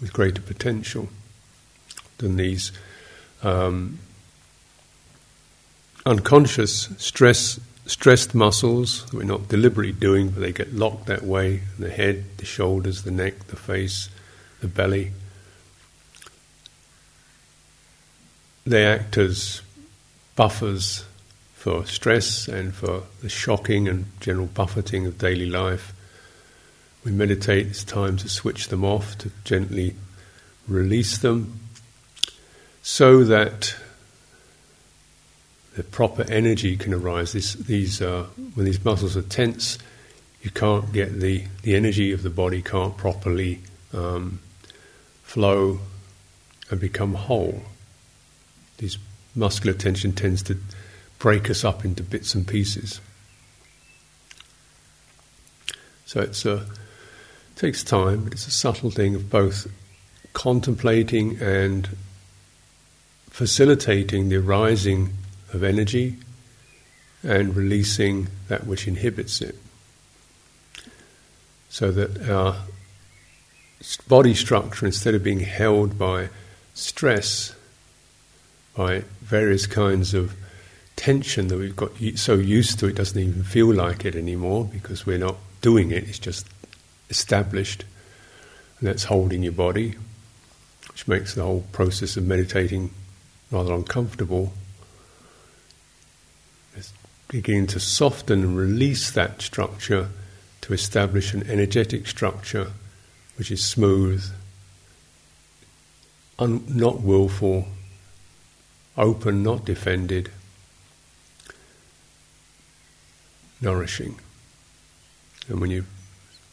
with 0.00 0.12
greater 0.12 0.42
potential 0.42 1.08
than 2.18 2.34
these 2.34 2.72
um, 3.44 4.00
unconscious 6.04 6.88
stress 6.98 7.60
stressed 7.86 8.34
muscles 8.34 9.04
that 9.04 9.14
we're 9.16 9.22
not 9.22 9.46
deliberately 9.46 9.92
doing, 9.92 10.30
but 10.30 10.40
they 10.40 10.50
get 10.50 10.74
locked 10.74 11.06
that 11.06 11.22
way. 11.22 11.60
The 11.78 11.90
head, 11.90 12.24
the 12.38 12.44
shoulders, 12.44 13.04
the 13.04 13.12
neck, 13.12 13.46
the 13.46 13.54
face, 13.54 14.08
the 14.60 14.66
belly. 14.66 15.12
They 18.66 18.84
act 18.84 19.16
as 19.18 19.62
buffers 20.40 21.04
for 21.52 21.84
stress 21.84 22.48
and 22.48 22.74
for 22.74 23.02
the 23.20 23.28
shocking 23.28 23.86
and 23.86 24.06
general 24.20 24.46
buffeting 24.46 25.04
of 25.06 25.18
daily 25.18 25.44
life. 25.44 25.92
We 27.04 27.12
meditate, 27.12 27.66
it's 27.66 27.84
time 27.84 28.16
to 28.16 28.28
switch 28.30 28.68
them 28.68 28.82
off, 28.82 29.18
to 29.18 29.30
gently 29.44 29.96
release 30.66 31.18
them, 31.18 31.60
so 32.80 33.22
that 33.24 33.76
the 35.76 35.82
proper 35.82 36.22
energy 36.22 36.74
can 36.74 36.94
arise. 36.94 37.34
This, 37.34 37.52
these, 37.52 38.00
uh, 38.00 38.24
when 38.54 38.64
these 38.64 38.82
muscles 38.82 39.18
are 39.18 39.28
tense, 39.28 39.76
you 40.40 40.50
can't 40.50 40.90
get 40.90 41.20
the, 41.20 41.44
the 41.64 41.76
energy 41.76 42.12
of 42.12 42.22
the 42.22 42.30
body 42.30 42.62
can't 42.62 42.96
properly 42.96 43.60
um, 43.92 44.40
flow 45.22 45.80
and 46.70 46.80
become 46.80 47.12
whole. 47.12 47.60
This 48.78 48.96
muscular 49.34 49.76
tension 49.76 50.12
tends 50.12 50.42
to 50.44 50.56
break 51.18 51.50
us 51.50 51.64
up 51.64 51.84
into 51.84 52.02
bits 52.02 52.34
and 52.34 52.46
pieces. 52.46 53.00
So 56.06 56.20
it's 56.20 56.44
a, 56.44 56.54
it 56.54 56.66
takes 57.56 57.84
time, 57.84 58.28
it's 58.32 58.46
a 58.46 58.50
subtle 58.50 58.90
thing 58.90 59.14
of 59.14 59.30
both 59.30 59.70
contemplating 60.32 61.40
and 61.40 61.88
facilitating 63.28 64.28
the 64.28 64.36
arising 64.36 65.10
of 65.52 65.62
energy 65.62 66.16
and 67.22 67.54
releasing 67.54 68.28
that 68.48 68.66
which 68.66 68.88
inhibits 68.88 69.40
it. 69.40 69.56
So 71.68 71.92
that 71.92 72.28
our 72.28 72.56
body 74.08 74.34
structure, 74.34 74.86
instead 74.86 75.14
of 75.14 75.22
being 75.22 75.40
held 75.40 75.98
by 75.98 76.28
stress, 76.74 77.54
by 78.76 79.04
various 79.30 79.66
kinds 79.66 80.12
of 80.12 80.34
tension 80.96 81.48
that 81.48 81.56
we've 81.56 81.76
got 81.76 81.92
so 82.16 82.34
used 82.34 82.78
to, 82.80 82.86
it 82.86 82.96
doesn't 82.96 83.20
even 83.20 83.42
feel 83.42 83.72
like 83.72 84.04
it 84.04 84.14
anymore 84.14 84.66
because 84.66 85.06
we're 85.06 85.18
not 85.18 85.36
doing 85.62 85.92
it, 85.92 86.04
it's 86.04 86.18
just 86.18 86.46
established. 87.08 87.84
And 88.78 88.88
that's 88.88 89.04
holding 89.04 89.42
your 89.42 89.52
body, 89.52 89.94
which 90.90 91.08
makes 91.08 91.34
the 91.34 91.42
whole 91.42 91.64
process 91.72 92.16
of 92.16 92.26
meditating 92.26 92.90
rather 93.50 93.72
uncomfortable. 93.72 94.52
It's 96.76 96.92
beginning 97.28 97.68
to 97.68 97.80
soften 97.80 98.42
and 98.42 98.56
release 98.56 99.10
that 99.12 99.40
structure 99.40 100.08
to 100.62 100.72
establish 100.72 101.32
an 101.32 101.48
energetic 101.48 102.06
structure 102.06 102.72
which 103.38 103.50
is 103.50 103.64
smooth, 103.64 104.22
un- 106.38 106.64
not 106.68 107.00
willful, 107.00 107.66
open, 108.96 109.42
not 109.42 109.64
defended, 109.64 110.30
nourishing. 113.60 114.18
And 115.48 115.60
when 115.60 115.70
you 115.70 115.84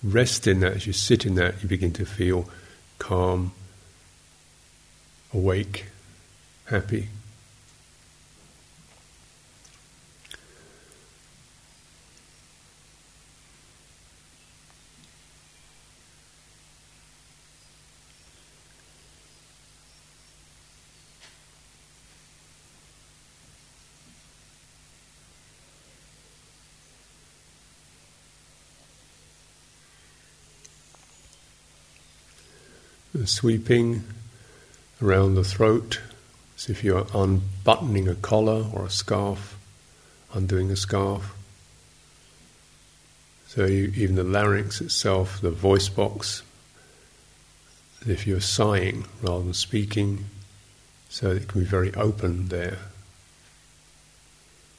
rest 0.04 0.47
in 0.47 0.60
that, 0.62 0.73
as 0.73 0.88
you 0.88 0.93
sit 0.93 1.26
in 1.26 1.36
that, 1.36 1.62
you 1.62 1.69
begin 1.69 1.93
to 1.93 2.06
feel 2.06 2.50
calm, 3.00 3.52
awake, 5.34 5.86
happy. 6.65 7.10
Sweeping 33.27 34.03
around 35.01 35.35
the 35.35 35.43
throat 35.43 35.99
as 36.57 36.69
if 36.69 36.83
you're 36.83 37.05
unbuttoning 37.13 38.07
a 38.07 38.15
collar 38.15 38.65
or 38.73 38.85
a 38.85 38.89
scarf, 38.89 39.57
undoing 40.33 40.71
a 40.71 40.75
scarf. 40.75 41.35
So 43.47 43.65
you, 43.65 43.93
even 43.95 44.15
the 44.15 44.23
larynx 44.23 44.81
itself, 44.81 45.39
the 45.39 45.51
voice 45.51 45.87
box, 45.87 46.41
as 48.01 48.09
if 48.09 48.25
you're 48.27 48.41
sighing 48.41 49.05
rather 49.21 49.43
than 49.43 49.53
speaking, 49.53 50.25
so 51.09 51.31
it 51.31 51.47
can 51.47 51.61
be 51.61 51.67
very 51.67 51.93
open 51.93 52.47
there. 52.49 52.79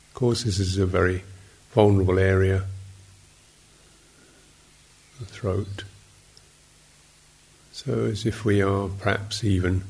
Of 0.09 0.15
course, 0.15 0.43
this 0.43 0.59
is 0.59 0.79
a 0.79 0.87
very 0.87 1.23
vulnerable 1.71 2.19
area, 2.19 2.65
the 5.21 5.27
throat. 5.27 5.85
So, 7.85 8.07
as 8.07 8.27
if 8.27 8.45
we 8.45 8.61
are 8.61 8.89
perhaps 8.89 9.45
even 9.45 9.85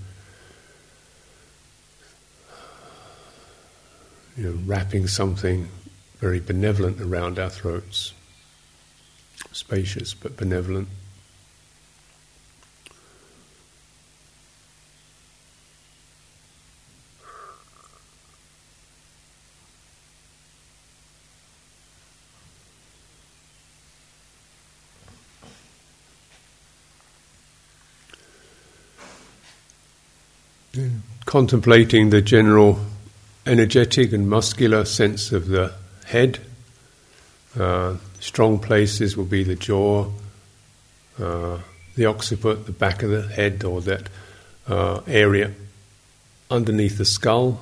you 4.36 4.44
know, 4.44 4.58
wrapping 4.66 5.06
something 5.06 5.68
very 6.18 6.38
benevolent 6.38 7.00
around 7.00 7.38
our 7.38 7.48
throats, 7.48 8.12
spacious 9.52 10.12
but 10.12 10.36
benevolent. 10.36 10.88
Contemplating 31.28 32.08
the 32.08 32.22
general 32.22 32.80
energetic 33.44 34.14
and 34.14 34.30
muscular 34.30 34.82
sense 34.86 35.30
of 35.30 35.48
the 35.48 35.70
head. 36.06 36.38
Uh, 37.58 37.94
strong 38.18 38.58
places 38.58 39.14
will 39.14 39.26
be 39.26 39.44
the 39.44 39.54
jaw, 39.54 40.10
uh, 41.20 41.58
the 41.96 42.06
occiput, 42.06 42.64
the 42.64 42.72
back 42.72 43.02
of 43.02 43.10
the 43.10 43.28
head, 43.28 43.62
or 43.62 43.82
that 43.82 44.08
uh, 44.68 45.02
area 45.06 45.52
underneath 46.50 46.96
the 46.96 47.04
skull. 47.04 47.60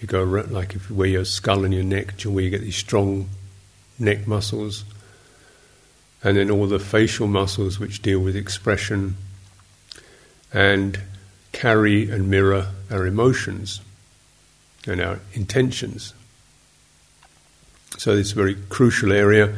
You 0.00 0.08
go 0.08 0.24
like 0.24 0.74
if 0.74 0.90
you 0.90 0.96
wear 0.96 1.06
your 1.06 1.24
skull 1.24 1.64
and 1.64 1.72
your 1.72 1.84
neck, 1.84 2.20
where 2.22 2.42
you 2.42 2.50
get 2.50 2.62
these 2.62 2.74
strong 2.74 3.28
neck 4.00 4.26
muscles, 4.26 4.84
and 6.24 6.36
then 6.36 6.50
all 6.50 6.66
the 6.66 6.80
facial 6.80 7.28
muscles 7.28 7.78
which 7.78 8.02
deal 8.02 8.18
with 8.18 8.34
expression 8.34 9.14
and 10.52 10.98
carry 11.60 12.10
and 12.10 12.30
mirror 12.30 12.66
our 12.90 13.06
emotions 13.06 13.82
and 14.86 14.98
our 14.98 15.20
intentions. 15.34 16.14
So 17.98 18.16
this 18.16 18.32
very 18.32 18.54
crucial 18.70 19.12
area. 19.12 19.54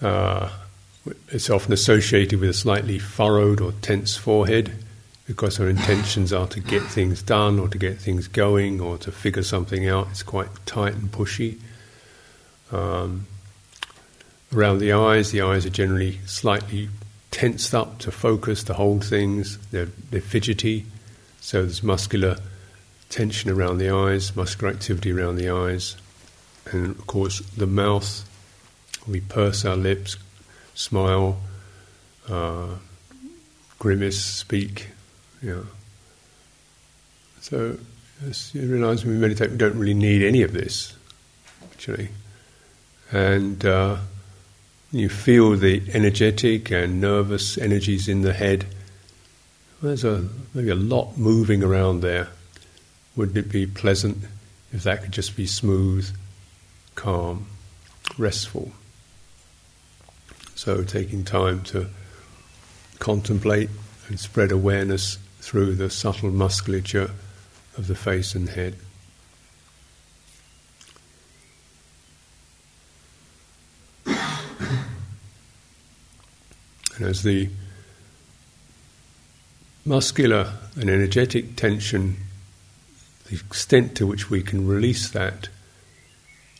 Uh, 0.00 0.50
it's 1.30 1.50
often 1.50 1.72
associated 1.72 2.38
with 2.38 2.50
a 2.50 2.54
slightly 2.54 3.00
furrowed 3.00 3.60
or 3.60 3.72
tense 3.82 4.16
forehead 4.16 4.70
because 5.26 5.58
our 5.58 5.68
intentions 5.68 6.32
are 6.32 6.46
to 6.46 6.60
get 6.60 6.82
things 6.82 7.22
done 7.22 7.58
or 7.58 7.66
to 7.66 7.76
get 7.76 7.98
things 7.98 8.28
going 8.28 8.80
or 8.80 8.98
to 8.98 9.10
figure 9.10 9.42
something 9.42 9.88
out. 9.88 10.06
It's 10.12 10.22
quite 10.22 10.48
tight 10.64 10.94
and 10.94 11.10
pushy. 11.10 11.58
Um, 12.70 13.26
around 14.54 14.78
the 14.78 14.92
eyes, 14.92 15.32
the 15.32 15.40
eyes 15.40 15.66
are 15.66 15.70
generally 15.70 16.20
slightly 16.24 16.88
tensed 17.30 17.74
up 17.74 17.98
to 18.00 18.10
focus, 18.10 18.62
to 18.64 18.74
hold 18.74 19.04
things. 19.04 19.58
They're, 19.70 19.88
they're 20.10 20.20
fidgety, 20.20 20.86
so 21.40 21.62
there's 21.62 21.82
muscular 21.82 22.38
tension 23.10 23.50
around 23.50 23.78
the 23.78 23.90
eyes, 23.90 24.34
muscular 24.36 24.72
activity 24.72 25.12
around 25.12 25.36
the 25.36 25.50
eyes. 25.50 25.96
And 26.70 26.90
of 26.90 27.06
course, 27.06 27.40
the 27.40 27.66
mouth, 27.66 28.28
we 29.06 29.20
purse 29.20 29.64
our 29.64 29.76
lips, 29.76 30.16
smile, 30.74 31.38
uh, 32.28 32.68
grimace, 33.78 34.22
speak. 34.22 34.88
Yeah. 35.42 35.62
So, 37.40 37.78
as 38.26 38.54
you 38.54 38.62
realize 38.70 39.04
when 39.04 39.14
we 39.14 39.20
meditate, 39.20 39.50
we 39.50 39.56
don't 39.56 39.78
really 39.78 39.94
need 39.94 40.22
any 40.22 40.42
of 40.42 40.52
this, 40.52 40.94
actually. 41.72 42.08
And 43.10 43.64
uh, 43.64 43.96
you 44.90 45.08
feel 45.08 45.56
the 45.56 45.82
energetic 45.92 46.70
and 46.70 47.00
nervous 47.00 47.58
energies 47.58 48.08
in 48.08 48.22
the 48.22 48.32
head. 48.32 48.66
There's 49.82 50.04
a, 50.04 50.26
maybe 50.54 50.70
a 50.70 50.74
lot 50.74 51.18
moving 51.18 51.62
around 51.62 52.00
there. 52.00 52.28
Wouldn't 53.14 53.36
it 53.36 53.50
be 53.50 53.66
pleasant 53.66 54.18
if 54.72 54.84
that 54.84 55.02
could 55.02 55.12
just 55.12 55.36
be 55.36 55.46
smooth, 55.46 56.08
calm, 56.94 57.46
restful? 58.16 58.72
So, 60.54 60.82
taking 60.82 61.24
time 61.24 61.62
to 61.64 61.86
contemplate 62.98 63.70
and 64.08 64.18
spread 64.18 64.50
awareness 64.50 65.18
through 65.40 65.74
the 65.74 65.90
subtle 65.90 66.30
musculature 66.30 67.10
of 67.76 67.86
the 67.86 67.94
face 67.94 68.34
and 68.34 68.48
head. 68.48 68.74
And 76.98 77.06
as 77.06 77.22
the 77.22 77.48
muscular 79.84 80.54
and 80.74 80.90
energetic 80.90 81.54
tension, 81.54 82.16
the 83.30 83.36
extent 83.36 83.94
to 83.96 84.06
which 84.06 84.28
we 84.28 84.42
can 84.42 84.66
release 84.66 85.08
that, 85.10 85.48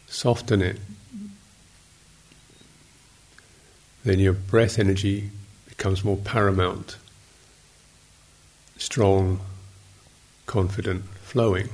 soften 0.07 0.62
it, 0.62 0.79
then 4.05 4.20
your 4.20 4.33
breath 4.33 4.79
energy 4.79 5.31
becomes 5.66 6.05
more 6.05 6.16
paramount, 6.16 6.96
strong, 8.77 9.40
confident, 10.46 11.05
flowing. 11.22 11.68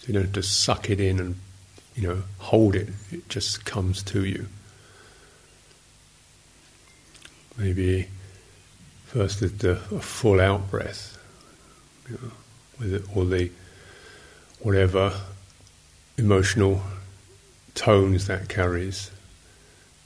So 0.00 0.08
you 0.08 0.14
don't 0.14 0.24
have 0.24 0.32
to 0.34 0.42
suck 0.42 0.90
it 0.90 1.00
in 1.00 1.18
and 1.18 1.36
you 1.96 2.06
know 2.06 2.22
hold 2.38 2.76
it; 2.76 2.88
it 3.10 3.28
just 3.28 3.64
comes 3.64 4.02
to 4.04 4.24
you. 4.24 4.48
Maybe 7.58 8.08
first 9.06 9.40
with 9.40 9.58
the 9.58 9.76
full 9.76 10.40
out 10.40 10.70
breath, 10.70 11.18
you 12.08 12.18
know, 12.22 12.30
with 12.78 12.94
it, 12.94 13.16
or 13.16 13.24
the 13.24 13.50
whatever 14.60 15.12
emotional 16.16 16.80
tones 17.74 18.26
that 18.26 18.48
carries 18.48 19.10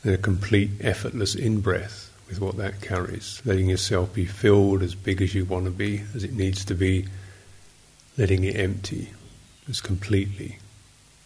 and 0.02 0.14
a 0.14 0.18
complete 0.18 0.70
effortless 0.80 1.34
in 1.34 1.60
breath 1.60 2.10
with 2.28 2.40
what 2.40 2.56
that 2.56 2.80
carries, 2.80 3.42
letting 3.44 3.68
yourself 3.68 4.14
be 4.14 4.24
filled 4.24 4.82
as 4.82 4.94
big 4.94 5.20
as 5.20 5.34
you 5.34 5.44
want 5.44 5.64
to 5.66 5.70
be, 5.70 6.02
as 6.14 6.24
it 6.24 6.32
needs 6.32 6.64
to 6.64 6.74
be, 6.74 7.06
letting 8.16 8.44
it 8.44 8.56
empty 8.56 9.10
as 9.68 9.80
completely 9.80 10.58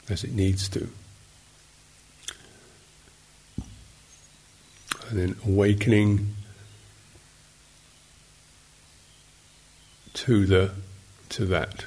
as 0.09 0.25
it 0.25 0.33
needs 0.33 0.69
to. 0.69 0.89
And 5.09 5.19
then 5.19 5.37
awakening 5.47 6.35
to 10.14 10.47
the 10.47 10.73
to 11.29 11.45
that. 11.47 11.85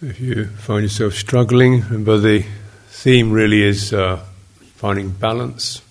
If 0.00 0.20
you 0.20 0.44
find 0.44 0.84
yourself 0.84 1.14
struggling, 1.14 1.80
remember 1.80 2.18
the 2.18 2.44
theme 2.86 3.32
really 3.32 3.62
is 3.62 3.92
uh, 3.92 4.24
finding 4.76 5.10
balance 5.10 5.82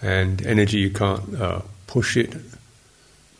and 0.00 0.40
energy. 0.46 0.78
You 0.78 0.88
can't 0.88 1.38
uh, 1.38 1.60
push 1.86 2.16
it. 2.16 2.34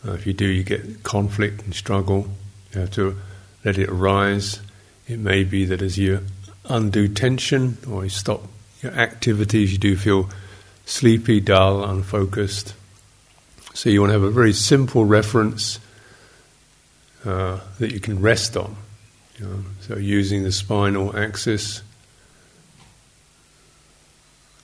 Uh, 0.07 0.12
if 0.12 0.27
you 0.27 0.35
do, 0.35 0.47
you 0.47 0.62
get 0.62 1.05
conflict 1.05 1.62
and 1.62 1.75
struggle. 1.75 2.29
You 2.75 2.81
have 2.81 2.91
to 2.93 3.18
let 3.64 3.79
it 3.79 3.89
arise. 3.89 4.61
It 5.09 5.18
may 5.20 5.43
be 5.43 5.64
that 5.64 5.81
as 5.81 5.97
you 5.97 6.20
undo 6.66 7.09
tension 7.09 7.79
or 7.91 8.05
you 8.05 8.11
stop 8.11 8.43
your 8.83 8.93
activities, 8.93 9.72
you 9.72 9.79
do 9.79 9.97
feel 9.97 10.29
sleepy, 10.85 11.41
dull, 11.41 11.83
unfocused. 11.83 12.75
So 13.72 13.89
you 13.89 14.03
want 14.03 14.11
to 14.11 14.20
have 14.20 14.22
a 14.22 14.31
very 14.31 14.53
simple 14.53 15.07
reference 15.07 15.81
uh, 17.25 17.61
that 17.79 17.91
you 17.91 18.01
can 18.01 18.20
rest 18.20 18.59
on. 18.59 18.77
You 19.39 19.47
know, 19.47 19.64
so 19.80 19.97
using 19.97 20.45
the 20.45 20.53
spinal 20.53 21.16
axis, 21.16 21.82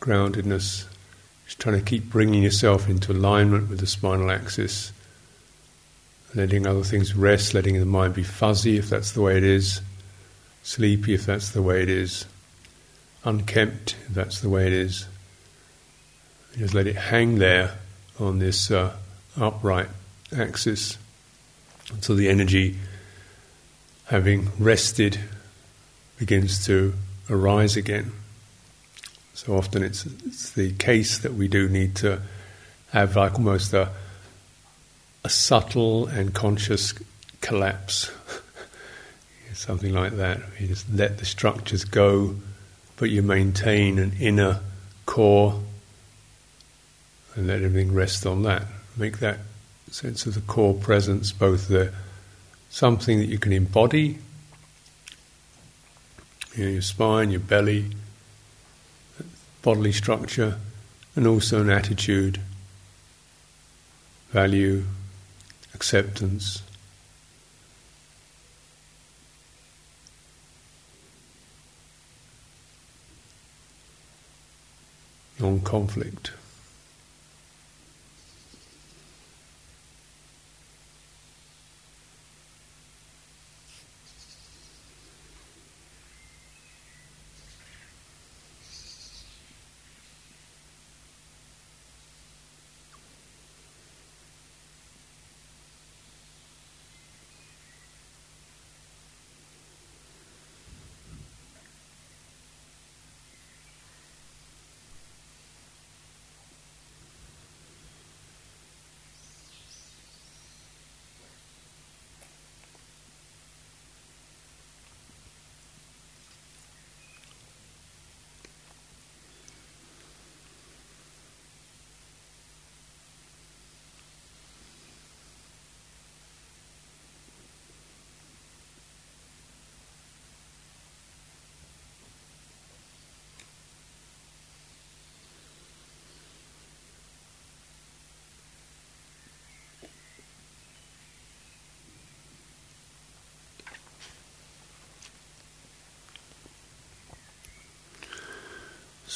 groundedness, 0.01 0.85
just 1.45 1.59
trying 1.59 1.79
to 1.79 1.85
keep 1.85 2.09
bringing 2.09 2.45
yourself 2.45 2.89
into 2.89 3.11
alignment 3.13 3.69
with 3.69 3.81
the 3.81 3.87
spinal 3.87 4.31
axis, 4.31 4.93
letting 6.35 6.67
other 6.67 6.85
things 6.85 7.17
rest, 7.17 7.53
letting 7.53 7.79
the 7.79 7.85
mind 7.85 8.15
be 8.15 8.23
fuzzy 8.23 8.79
if 8.79 8.89
that's 8.89 9.11
the 9.13 9.21
way 9.21 9.37
it 9.37 9.43
is, 9.43 9.81
sleepy 10.63 11.15
if 11.15 11.27
that's 11.27 11.51
the 11.51 11.63
way 11.63 11.83
it 11.83 11.89
is, 11.89 12.27
unkempt 13.25 13.97
if 14.07 14.15
that's 14.15 14.41
the 14.41 14.49
way 14.49 14.69
it 14.69 14.73
is. 14.73 15.07
Just 16.57 16.75
let 16.75 16.87
it 16.87 16.97
hang 16.97 17.39
there 17.39 17.75
on 18.21 18.39
this 18.39 18.71
uh, 18.71 18.95
upright 19.37 19.89
axis 20.37 20.97
until 21.93 22.15
the 22.15 22.29
energy 22.29 22.77
having 24.11 24.49
rested, 24.59 25.21
begins 26.19 26.67
to 26.67 26.93
arise 27.31 27.77
again. 27.77 28.11
So 29.35 29.57
often 29.57 29.85
it's, 29.85 30.05
it's 30.05 30.51
the 30.51 30.73
case 30.73 31.19
that 31.19 31.35
we 31.35 31.47
do 31.47 31.69
need 31.69 31.95
to 31.97 32.21
have 32.91 33.15
like 33.15 33.35
almost 33.35 33.73
a, 33.73 33.89
a 35.23 35.29
subtle 35.29 36.09
and 36.09 36.35
conscious 36.35 36.93
collapse. 37.41 38.11
Something 39.55 39.95
like 39.95 40.17
that. 40.17 40.41
You 40.59 40.67
just 40.67 40.93
let 40.93 41.19
the 41.19 41.25
structures 41.25 41.85
go, 41.85 42.35
but 42.97 43.11
you 43.11 43.23
maintain 43.23 44.01
an 44.01 44.15
inner 44.19 44.59
core 45.07 45.63
and 47.37 47.47
let 47.47 47.63
everything 47.63 47.95
rest 47.95 48.27
on 48.27 48.43
that. 48.43 48.65
Make 48.97 49.21
that 49.21 49.39
sense 49.93 50.27
of 50.27 50.35
the 50.35 50.41
core 50.41 50.75
presence 50.75 51.31
both 51.31 51.69
the 51.69 51.93
something 52.71 53.19
that 53.19 53.27
you 53.27 53.39
can 53.39 53.53
embody, 53.53 54.19
you 56.55 56.65
know, 56.65 56.71
your 56.71 56.83
spine, 56.83 57.31
your 57.31 57.41
belly, 57.41 57.91
bodily 59.61 59.93
structure, 59.93 60.57
and 61.17 61.27
also 61.27 61.61
an 61.61 61.69
attitude, 61.69 62.41
value, 64.31 64.85
acceptance. 65.75 66.63
Non 75.39 75.61
conflict. 75.61 76.33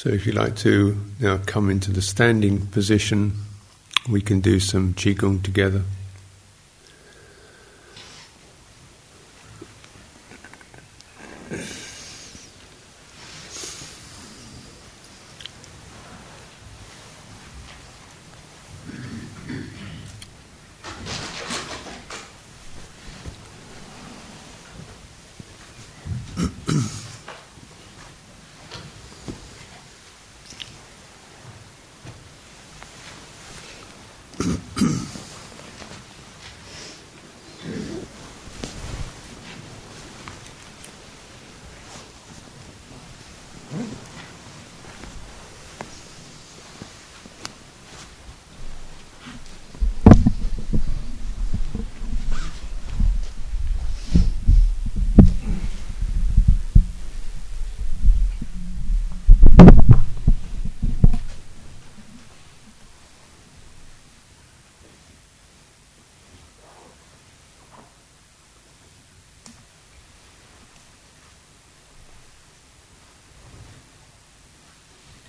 So, 0.05 0.11
if 0.11 0.27
you 0.27 0.33
like 0.33 0.55
to 0.57 0.95
now 1.19 1.39
come 1.47 1.71
into 1.71 1.91
the 1.91 2.03
standing 2.03 2.67
position, 2.67 3.33
we 4.07 4.21
can 4.21 4.39
do 4.39 4.59
some 4.59 4.93
Qigong 4.93 5.41
together. 5.41 5.81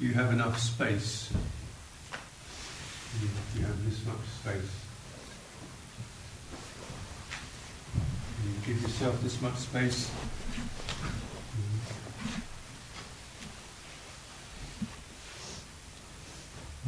You 0.07 0.15
have 0.15 0.33
enough 0.33 0.59
space? 0.61 1.31
You 3.57 3.63
have 3.65 3.85
this 3.85 4.07
much 4.07 4.25
space? 4.41 4.71
You 8.45 8.53
give 8.65 8.81
yourself 8.83 9.21
this 9.21 9.43
much 9.43 9.57
space? 9.57 10.11
Mm-hmm. 11.59 12.39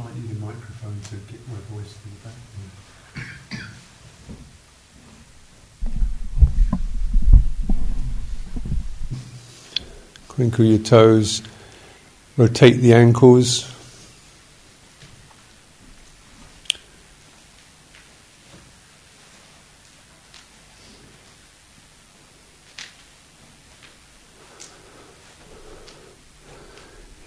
Might 0.01 0.14
need 0.16 0.31
a 0.31 0.35
microphone 0.35 1.01
to 1.11 1.16
get 1.33 1.41
my 1.49 1.59
voice 1.73 1.93
to 1.93 1.99
the 2.05 2.11
back. 2.23 2.37
Crinkle 10.29 10.64
your 10.66 10.79
toes. 10.79 11.43
Rotate 12.39 12.80
the 12.80 12.95
ankles. 12.95 13.68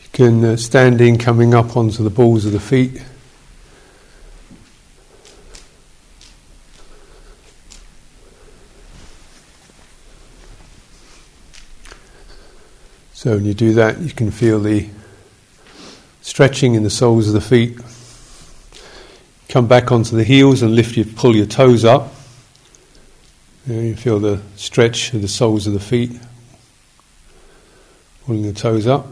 You 0.01 0.09
can 0.13 0.45
uh, 0.45 0.55
standing, 0.55 1.17
coming 1.17 1.53
up 1.53 1.75
onto 1.75 2.03
the 2.03 2.09
balls 2.09 2.45
of 2.45 2.53
the 2.53 2.61
feet. 2.61 3.03
So 13.13 13.35
when 13.35 13.43
you 13.43 13.53
do 13.53 13.73
that, 13.73 13.99
you 13.99 14.11
can 14.11 14.31
feel 14.31 14.61
the 14.61 14.87
stretching 16.31 16.75
in 16.75 16.83
the 16.83 16.89
soles 16.89 17.27
of 17.27 17.33
the 17.33 17.41
feet. 17.41 17.77
Come 19.49 19.67
back 19.67 19.91
onto 19.91 20.15
the 20.15 20.23
heels 20.23 20.61
and 20.61 20.73
lift 20.73 20.95
your, 20.95 21.05
pull 21.05 21.35
your 21.35 21.45
toes 21.45 21.83
up. 21.83 22.13
you 23.67 23.97
feel 23.97 24.17
the 24.17 24.41
stretch 24.55 25.13
of 25.13 25.21
the 25.21 25.27
soles 25.27 25.67
of 25.67 25.73
the 25.73 25.79
feet, 25.81 26.17
pulling 28.25 28.43
the 28.43 28.53
toes 28.53 28.87
up. 28.87 29.07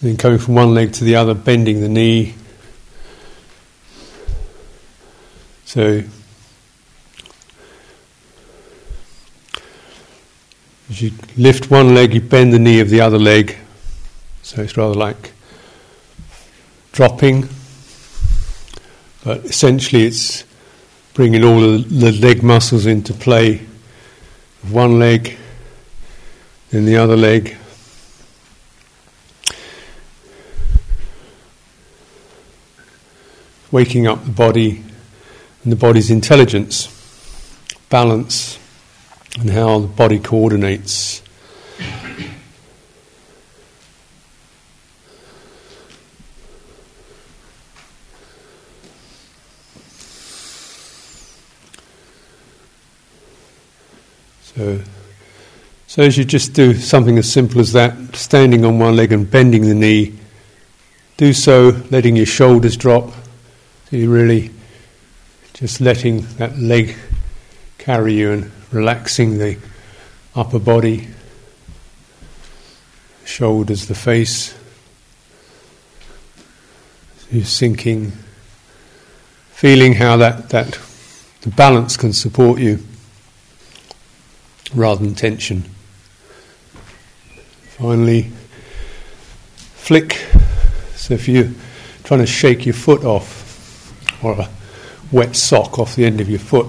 Then 0.00 0.16
coming 0.16 0.40
from 0.40 0.56
one 0.56 0.74
leg 0.74 0.92
to 0.94 1.04
the 1.04 1.14
other, 1.14 1.34
bending 1.34 1.80
the 1.80 1.88
knee. 1.88 2.34
So 5.66 6.02
As 10.90 11.00
you 11.00 11.12
lift 11.36 11.70
one 11.70 11.94
leg, 11.94 12.12
you 12.12 12.20
bend 12.20 12.52
the 12.52 12.58
knee 12.58 12.80
of 12.80 12.90
the 12.90 13.00
other 13.00 13.20
leg. 13.20 13.56
So 14.42 14.60
it's 14.60 14.76
rather 14.76 14.94
like 14.94 15.32
dropping, 16.92 17.48
but 19.24 19.44
essentially 19.44 20.02
it's 20.02 20.44
bringing 21.14 21.44
all 21.44 21.60
the 21.60 22.12
leg 22.20 22.42
muscles 22.42 22.86
into 22.86 23.14
play. 23.14 23.66
One 24.68 24.98
leg, 24.98 25.36
then 26.70 26.84
the 26.84 26.96
other 26.96 27.16
leg. 27.16 27.56
Waking 33.70 34.06
up 34.06 34.24
the 34.24 34.32
body 34.32 34.82
and 35.62 35.72
the 35.72 35.76
body's 35.76 36.10
intelligence, 36.10 36.88
balance 37.88 38.58
and 39.38 39.50
how 39.50 39.78
the 39.78 39.86
body 39.86 40.18
coordinates. 40.18 41.22
So, 54.56 54.80
so 55.86 56.02
as 56.02 56.18
you 56.18 56.24
just 56.24 56.52
do 56.52 56.74
something 56.74 57.16
as 57.16 57.30
simple 57.30 57.60
as 57.60 57.72
that, 57.72 58.14
standing 58.14 58.64
on 58.64 58.78
one 58.78 58.96
leg 58.96 59.12
and 59.12 59.30
bending 59.30 59.62
the 59.62 59.74
knee, 59.74 60.18
do 61.16 61.32
so 61.32 61.80
letting 61.90 62.16
your 62.16 62.26
shoulders 62.26 62.76
drop. 62.76 63.10
So 63.88 63.96
you're 63.96 64.10
really 64.10 64.50
just 65.54 65.80
letting 65.80 66.22
that 66.36 66.58
leg 66.58 66.96
carry 67.78 68.14
you 68.14 68.32
and 68.32 68.50
relaxing 68.70 69.38
the 69.38 69.58
upper 70.34 70.58
body, 70.58 71.08
shoulders, 73.24 73.86
the 73.86 73.94
face. 73.94 74.54
You're 77.30 77.44
sinking, 77.44 78.12
feeling 79.52 79.94
how 79.94 80.18
that, 80.18 80.50
that 80.50 80.78
the 81.40 81.48
balance 81.48 81.96
can 81.96 82.12
support 82.12 82.60
you 82.60 82.84
rather 84.74 85.04
than 85.04 85.14
tension. 85.14 85.64
Finally, 87.78 88.30
flick. 89.56 90.14
So 90.94 91.14
if 91.14 91.28
you're 91.28 91.50
trying 92.04 92.20
to 92.20 92.26
shake 92.26 92.64
your 92.66 92.74
foot 92.74 93.04
off, 93.04 93.40
or 94.22 94.32
a 94.32 94.48
wet 95.10 95.34
sock 95.34 95.78
off 95.78 95.96
the 95.96 96.04
end 96.04 96.20
of 96.20 96.28
your 96.30 96.38
foot, 96.38 96.66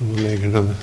leg 0.00 0.42
another. 0.44 0.76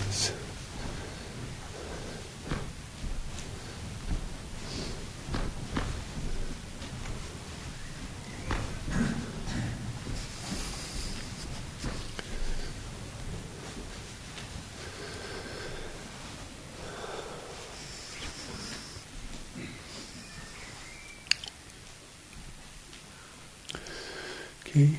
Okay. 24.77 24.91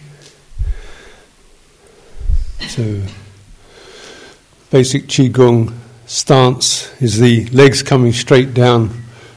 So 2.67 3.01
basic 4.71 5.05
Qigong 5.05 5.73
stance 6.07 6.91
is 7.01 7.19
the 7.19 7.47
legs 7.47 7.83
coming 7.83 8.13
straight 8.13 8.55
down 8.55 8.91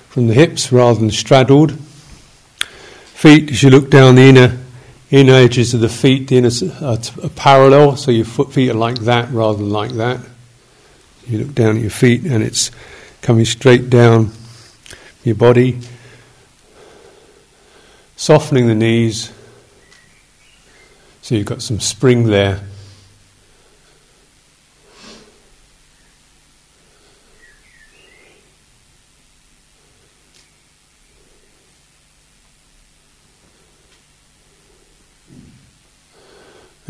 from 0.10 0.28
the 0.28 0.34
hips 0.34 0.72
rather 0.72 1.00
than 1.00 1.12
straddled. 1.12 1.72
Feet, 1.72 3.52
as 3.52 3.64
you 3.64 3.70
look 3.70 3.90
down 3.90 4.16
the 4.16 4.24
inner 4.24 4.58
inner 5.10 5.34
edges 5.34 5.74
of 5.74 5.82
the 5.82 5.90
feet, 5.90 6.30
the 6.30 6.38
inner 6.38 6.50
are, 6.82 6.94
uh, 6.94 7.24
are 7.24 7.30
parallel, 7.30 7.98
so 7.98 8.12
your 8.12 8.26
foot 8.26 8.52
feet 8.54 8.70
are 8.70 8.76
like 8.76 9.00
that 9.00 9.30
rather 9.32 9.58
than 9.58 9.70
like 9.70 9.92
that. 9.92 10.22
You 11.28 11.40
look 11.40 11.54
down 11.54 11.76
at 11.76 11.82
your 11.82 11.92
feet 11.92 12.24
and 12.24 12.42
it's 12.42 12.72
coming 13.22 13.46
straight 13.46 13.90
down 13.90 14.32
your 15.24 15.36
body, 15.36 15.80
softening 18.16 18.68
the 18.68 18.76
knees, 18.76 19.32
so 21.22 21.36
you've 21.36 21.46
got 21.46 21.62
some 21.62 21.80
spring 21.80 22.24
there. 22.24 22.62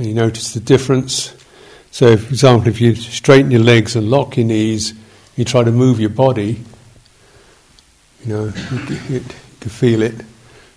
And 0.01 0.09
you 0.09 0.15
notice 0.15 0.55
the 0.55 0.59
difference. 0.59 1.31
So, 1.91 2.17
for 2.17 2.29
example, 2.29 2.67
if 2.69 2.81
you 2.81 2.95
straighten 2.95 3.51
your 3.51 3.61
legs 3.61 3.95
and 3.95 4.09
lock 4.09 4.35
your 4.35 4.47
knees, 4.47 4.95
you 5.35 5.45
try 5.45 5.63
to 5.63 5.71
move 5.71 5.99
your 5.99 6.09
body, 6.09 6.63
you 8.25 8.33
know, 8.33 8.45
you, 8.89 8.99
you 9.09 9.19
can 9.59 9.69
feel 9.69 10.01
it. 10.01 10.15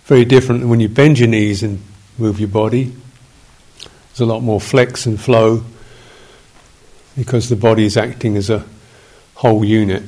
Very 0.03 0.25
different 0.25 0.61
than 0.61 0.69
when 0.69 0.79
you 0.79 0.89
bend 0.89 1.17
your 1.17 1.27
knees 1.27 1.63
and 1.63 1.81
move 2.19 2.39
your 2.39 2.49
body. 2.49 2.93
There's 4.09 4.19
a 4.19 4.27
lot 4.27 4.41
more 4.41 4.61
flex 4.61 5.07
and 5.07 5.19
flow 5.19 5.63
because 7.17 7.49
the 7.49 7.55
body 7.55 7.85
is 7.85 7.97
acting 7.97 8.37
as 8.37 8.51
a 8.51 8.63
whole 9.33 9.65
unit. 9.65 10.03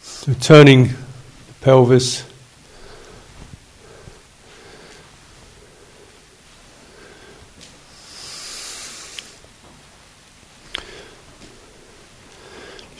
So, 0.00 0.32
turning 0.34 0.84
the 0.84 1.54
pelvis 1.60 2.22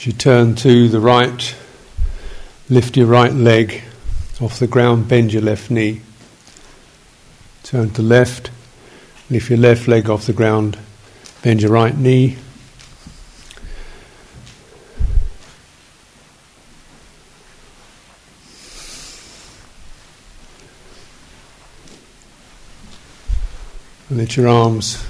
You 0.04 0.12
turn 0.12 0.54
to 0.56 0.86
the 0.90 1.00
right, 1.00 1.56
lift 2.68 2.94
your 2.94 3.06
right 3.06 3.32
leg 3.32 3.80
off 4.38 4.58
the 4.58 4.66
ground, 4.66 5.08
bend 5.08 5.32
your 5.32 5.40
left 5.40 5.70
knee. 5.70 6.02
Turn 7.62 7.88
to 7.88 8.02
the 8.02 8.02
left, 8.02 8.50
lift 9.30 9.48
your 9.48 9.58
left 9.58 9.88
leg 9.88 10.10
off 10.10 10.26
the 10.26 10.34
ground, 10.34 10.76
bend 11.42 11.62
your 11.62 11.70
right 11.70 11.96
knee. 11.96 12.36
And 24.10 24.18
let 24.18 24.36
your 24.36 24.48
arms 24.48 25.02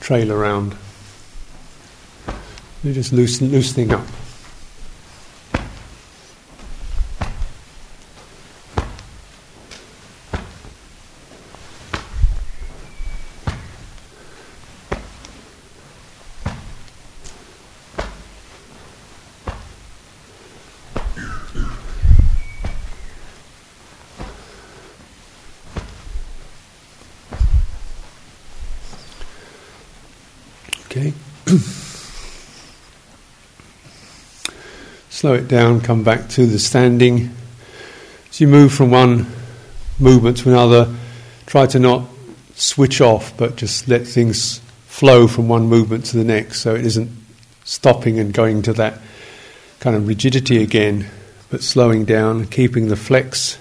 trail 0.00 0.30
around. 0.30 0.76
You're 2.84 2.92
just 2.92 3.14
loosen, 3.14 3.50
loosening 3.50 3.94
up. 3.94 4.23
Slow 35.24 35.32
it 35.32 35.48
down, 35.48 35.80
come 35.80 36.04
back 36.04 36.28
to 36.28 36.44
the 36.44 36.58
standing. 36.58 37.30
As 38.28 38.42
you 38.42 38.46
move 38.46 38.74
from 38.74 38.90
one 38.90 39.24
movement 39.98 40.36
to 40.36 40.50
another, 40.50 40.94
try 41.46 41.64
to 41.64 41.78
not 41.78 42.04
switch 42.56 43.00
off, 43.00 43.34
but 43.38 43.56
just 43.56 43.88
let 43.88 44.06
things 44.06 44.58
flow 44.84 45.26
from 45.26 45.48
one 45.48 45.66
movement 45.66 46.04
to 46.04 46.18
the 46.18 46.24
next 46.24 46.60
so 46.60 46.74
it 46.74 46.84
isn't 46.84 47.10
stopping 47.64 48.18
and 48.18 48.34
going 48.34 48.60
to 48.64 48.74
that 48.74 49.00
kind 49.80 49.96
of 49.96 50.06
rigidity 50.06 50.62
again, 50.62 51.08
but 51.48 51.62
slowing 51.62 52.04
down, 52.04 52.44
keeping 52.44 52.88
the 52.88 52.94
flex. 52.94 53.56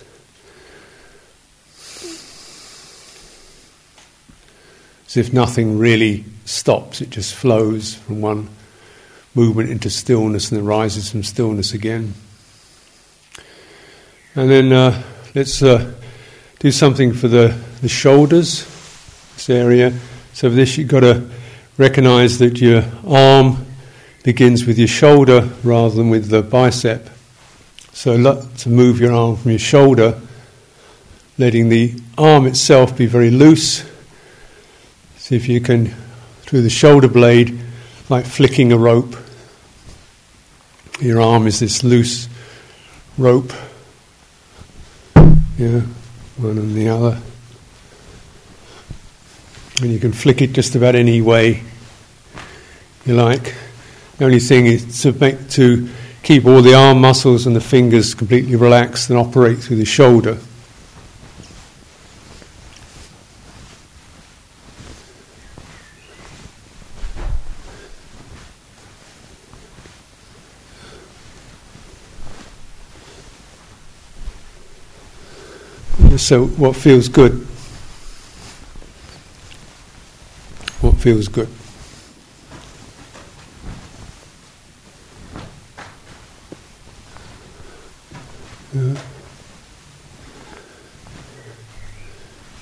As 5.08 5.16
if 5.16 5.32
nothing 5.32 5.80
really 5.80 6.26
stops, 6.44 7.00
it 7.00 7.10
just 7.10 7.34
flows 7.34 7.96
from 7.96 8.20
one 8.20 8.50
movement 9.36 9.70
into 9.70 9.90
stillness 9.90 10.52
and 10.52 10.60
then 10.60 10.66
rises 10.66 11.10
from 11.10 11.24
stillness 11.24 11.74
again. 11.74 12.14
And 14.36 14.50
then 14.50 14.72
uh, 14.72 15.04
let's 15.36 15.62
uh, 15.62 15.94
do 16.60 16.72
something 16.72 17.14
for 17.14 17.28
the, 17.28 17.60
the 17.82 17.90
shoulders, 17.90 18.66
this 19.36 19.50
area. 19.50 19.92
So, 20.34 20.50
for 20.50 20.56
this, 20.56 20.78
you've 20.78 20.88
got 20.88 21.02
to 21.02 21.30
recognize 21.78 22.40
that 22.40 22.60
your 22.60 22.84
arm 23.08 23.66
begins 24.24 24.66
with 24.66 24.80
your 24.80 24.88
shoulder 24.88 25.50
rather 25.64 25.96
than 25.96 26.10
with 26.10 26.30
the 26.30 26.42
bicep. 26.42 27.10
So, 27.92 28.42
to 28.42 28.70
move 28.70 29.00
your 29.00 29.14
arm 29.14 29.36
from 29.36 29.52
your 29.52 29.60
shoulder, 29.60 30.20
letting 31.38 31.70
the 31.70 31.94
arm 32.18 32.48
itself 32.48 32.98
be 32.98 33.06
very 33.06 33.30
loose. 33.30 33.88
See 35.18 35.36
if 35.36 35.48
you 35.48 35.62
can, 35.62 35.94
through 36.42 36.64
the 36.64 36.70
shoulder 36.70 37.08
blade, 37.08 37.63
like 38.10 38.26
flicking 38.26 38.72
a 38.72 38.78
rope. 38.78 39.16
Your 41.00 41.22
arm 41.22 41.48
is 41.48 41.60
this 41.60 41.84
loose 41.84 42.28
rope. 43.18 43.52
Yeah, 45.58 45.82
one 46.38 46.58
and 46.58 46.76
the 46.76 46.90
other. 46.90 47.20
And 49.82 49.92
you 49.92 50.00
can 50.00 50.12
flick 50.12 50.42
it 50.42 50.54
just 50.54 50.76
about 50.76 50.96
any 50.96 51.22
way 51.22 51.64
you 53.06 53.16
like. 53.16 53.56
The 54.18 54.26
only 54.26 54.40
thing 54.40 54.68
is 54.68 55.02
to 55.02 55.12
make 55.14 55.50
to 55.52 55.90
keep 56.22 56.46
all 56.46 56.62
the 56.62 56.74
arm 56.74 57.02
muscles 57.02 57.46
and 57.46 57.56
the 57.56 57.62
fingers 57.62 58.16
completely 58.16 58.56
relaxed 58.56 59.10
and 59.10 59.20
operate 59.20 59.60
through 59.60 59.78
the 59.78 59.86
shoulder. 59.86 60.38
So, 76.24 76.46
what 76.46 76.78
feels 76.78 77.10
good? 77.10 77.34
What 80.80 80.96
feels 80.96 81.28
good? 81.28 81.50
Yeah. 88.74 88.96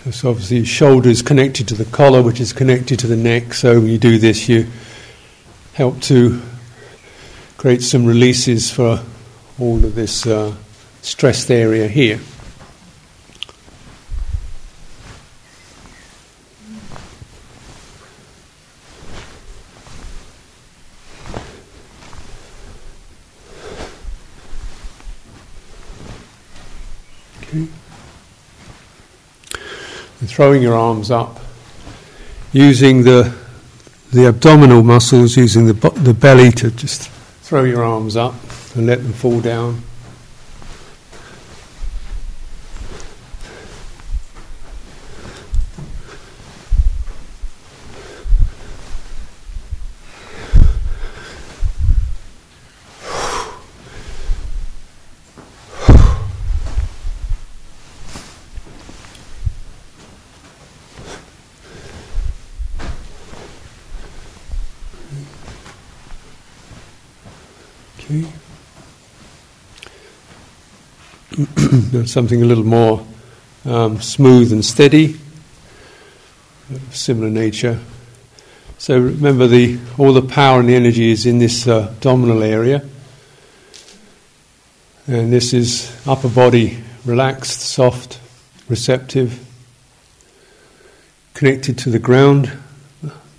So 0.09 0.31
obviously, 0.31 0.57
your 0.57 0.65
shoulder 0.65 1.09
is 1.09 1.21
connected 1.21 1.67
to 1.67 1.75
the 1.75 1.85
collar, 1.85 2.23
which 2.23 2.39
is 2.39 2.53
connected 2.53 2.97
to 2.97 3.05
the 3.05 3.15
neck. 3.15 3.53
So 3.53 3.79
when 3.79 3.89
you 3.89 3.99
do 3.99 4.17
this, 4.17 4.49
you 4.49 4.65
help 5.73 6.01
to 6.01 6.41
create 7.57 7.83
some 7.83 8.07
releases 8.07 8.71
for 8.71 9.03
all 9.59 9.85
of 9.85 9.93
this 9.93 10.25
uh, 10.25 10.55
stressed 11.03 11.51
area 11.51 11.87
here. 11.87 12.19
Throwing 30.41 30.63
your 30.63 30.73
arms 30.73 31.11
up, 31.11 31.39
using 32.51 33.03
the 33.03 33.31
the 34.11 34.25
abdominal 34.25 34.81
muscles, 34.81 35.37
using 35.37 35.67
the 35.67 35.73
the 36.01 36.15
belly 36.15 36.51
to 36.51 36.71
just 36.71 37.11
throw 37.43 37.63
your 37.63 37.83
arms 37.83 38.17
up 38.17 38.33
and 38.73 38.87
let 38.87 39.03
them 39.03 39.13
fall 39.13 39.39
down. 39.39 39.83
Something 72.05 72.41
a 72.41 72.45
little 72.45 72.63
more 72.63 73.05
um, 73.65 74.01
smooth 74.01 74.51
and 74.51 74.63
steady, 74.63 75.19
similar 76.91 77.29
nature. 77.29 77.79
So 78.77 78.97
remember, 78.97 79.45
the 79.45 79.77
all 79.97 80.13
the 80.13 80.21
power 80.21 80.59
and 80.59 80.69
the 80.69 80.75
energy 80.75 81.11
is 81.11 81.25
in 81.25 81.37
this 81.37 81.67
uh, 81.67 81.89
abdominal 81.91 82.43
area, 82.43 82.83
and 85.05 85.31
this 85.31 85.53
is 85.53 85.95
upper 86.07 86.29
body 86.29 86.81
relaxed, 87.05 87.59
soft, 87.59 88.19
receptive, 88.69 89.45
connected 91.33 91.77
to 91.79 91.89
the 91.89 91.99
ground, 91.99 92.51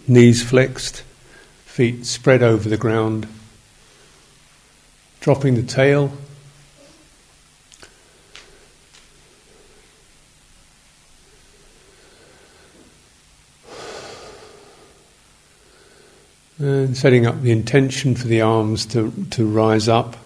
knees 0.06 0.42
flexed, 0.42 1.02
feet 1.64 2.04
spread 2.04 2.42
over 2.42 2.68
the 2.68 2.76
ground, 2.76 3.26
dropping 5.20 5.54
the 5.54 5.62
tail 5.62 6.12
And 16.62 16.96
setting 16.96 17.26
up 17.26 17.42
the 17.42 17.50
intention 17.50 18.14
for 18.14 18.28
the 18.28 18.42
arms 18.42 18.86
to, 18.86 19.10
to 19.30 19.44
rise 19.44 19.88
up, 19.88 20.16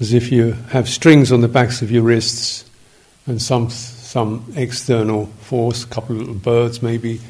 as 0.00 0.12
if 0.12 0.32
you 0.32 0.54
have 0.70 0.88
strings 0.88 1.30
on 1.30 1.40
the 1.40 1.46
backs 1.46 1.82
of 1.82 1.92
your 1.92 2.02
wrists 2.02 2.68
and 3.24 3.40
some, 3.40 3.70
some 3.70 4.52
external 4.56 5.26
force, 5.26 5.84
a 5.84 5.86
couple 5.86 6.16
of 6.16 6.22
little 6.22 6.34
birds 6.34 6.82
maybe 6.82 7.20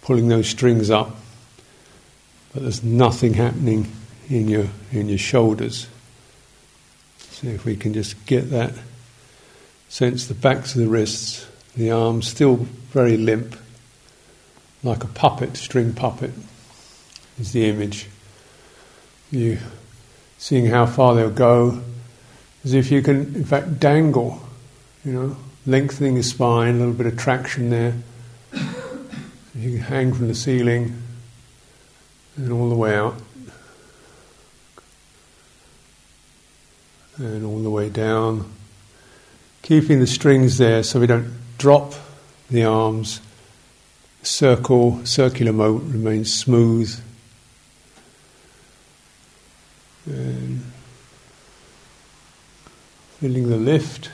pulling 0.00 0.28
those 0.28 0.48
strings 0.48 0.90
up, 0.90 1.14
but 2.54 2.62
there's 2.62 2.82
nothing 2.82 3.34
happening 3.34 3.92
in 4.30 4.48
your, 4.48 4.68
in 4.90 5.10
your 5.10 5.18
shoulders. 5.18 5.86
So 7.18 7.48
if 7.48 7.66
we 7.66 7.76
can 7.76 7.92
just 7.92 8.24
get 8.24 8.48
that 8.48 8.72
sense 9.90 10.26
the 10.26 10.32
backs 10.32 10.74
of 10.74 10.80
the 10.80 10.88
wrists, 10.88 11.46
the 11.76 11.90
arms 11.90 12.28
still 12.28 12.56
very 12.94 13.18
limp, 13.18 13.58
like 14.82 15.04
a 15.04 15.08
puppet, 15.08 15.58
string 15.58 15.92
puppet 15.92 16.32
is 17.38 17.52
the 17.52 17.68
image. 17.68 18.08
You 19.30 19.58
seeing 20.38 20.66
how 20.66 20.86
far 20.86 21.14
they'll 21.14 21.30
go, 21.30 21.80
as 22.64 22.74
if 22.74 22.90
you 22.90 23.02
can, 23.02 23.34
in 23.34 23.44
fact, 23.44 23.80
dangle, 23.80 24.40
you 25.04 25.12
know, 25.12 25.36
lengthening 25.66 26.14
the 26.14 26.22
spine, 26.22 26.76
a 26.76 26.78
little 26.78 26.94
bit 26.94 27.06
of 27.06 27.16
traction 27.16 27.70
there. 27.70 27.94
You 29.54 29.70
can 29.70 29.80
hang 29.80 30.12
from 30.12 30.28
the 30.28 30.34
ceiling 30.34 31.00
and 32.36 32.52
all 32.52 32.68
the 32.68 32.74
way 32.74 32.94
out. 32.96 33.14
And 37.16 37.44
all 37.44 37.62
the 37.62 37.70
way 37.70 37.88
down. 37.88 38.50
Keeping 39.62 40.00
the 40.00 40.06
strings 40.06 40.58
there 40.58 40.82
so 40.82 40.98
we 41.00 41.06
don't 41.06 41.32
drop 41.58 41.94
the 42.50 42.64
arms. 42.64 43.20
Circle, 44.22 45.06
circular 45.06 45.52
motion 45.52 45.92
remains 45.92 46.34
smooth 46.34 47.00
and 50.06 50.62
feeling 53.20 53.48
the 53.48 53.56
lift 53.56 54.10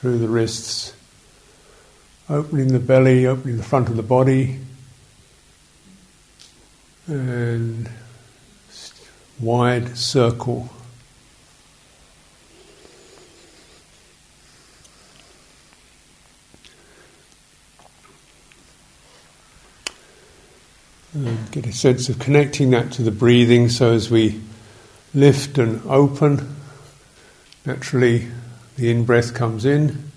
through 0.00 0.18
the 0.18 0.28
wrists, 0.28 0.94
opening 2.28 2.68
the 2.68 2.78
belly, 2.78 3.26
opening 3.26 3.56
the 3.56 3.62
front 3.62 3.88
of 3.88 3.96
the 3.96 4.02
body, 4.02 4.58
and 7.06 7.88
wide 9.40 9.96
circle. 9.96 10.68
And 21.14 21.50
get 21.50 21.66
a 21.66 21.72
sense 21.72 22.08
of 22.08 22.18
connecting 22.18 22.70
that 22.70 22.92
to 22.92 23.02
the 23.02 23.10
breathing 23.10 23.68
so 23.68 23.92
as 23.92 24.10
we 24.10 24.40
lift 25.14 25.58
and 25.58 25.80
open, 25.86 26.56
naturally 27.66 28.28
the 28.76 28.90
in 28.90 29.04
breath 29.04 29.34
comes 29.34 29.64
in 29.64 30.10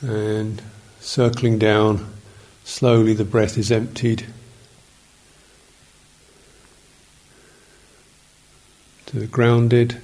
and 0.00 0.62
circling 1.00 1.58
down, 1.58 2.12
slowly 2.64 3.12
the 3.14 3.24
breath 3.24 3.58
is 3.58 3.72
emptied. 3.72 4.26
To 9.06 9.18
the 9.18 9.26
grounded, 9.26 10.00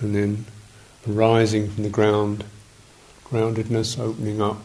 and 0.00 0.14
then 0.14 0.44
rising 1.06 1.70
from 1.70 1.82
the 1.82 1.90
ground, 1.90 2.44
groundedness 3.24 3.98
opening 3.98 4.40
up. 4.40 4.58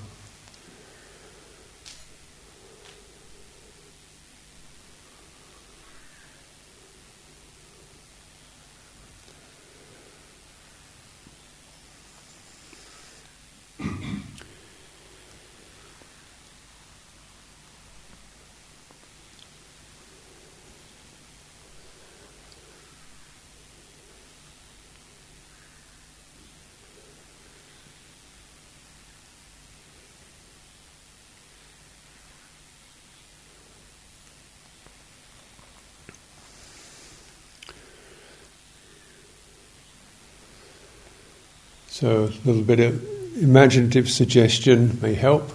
So, 41.99 42.27
a 42.27 42.28
little 42.45 42.63
bit 42.63 42.79
of 42.79 43.03
imaginative 43.41 44.09
suggestion 44.09 44.99
may 45.01 45.13
help. 45.13 45.51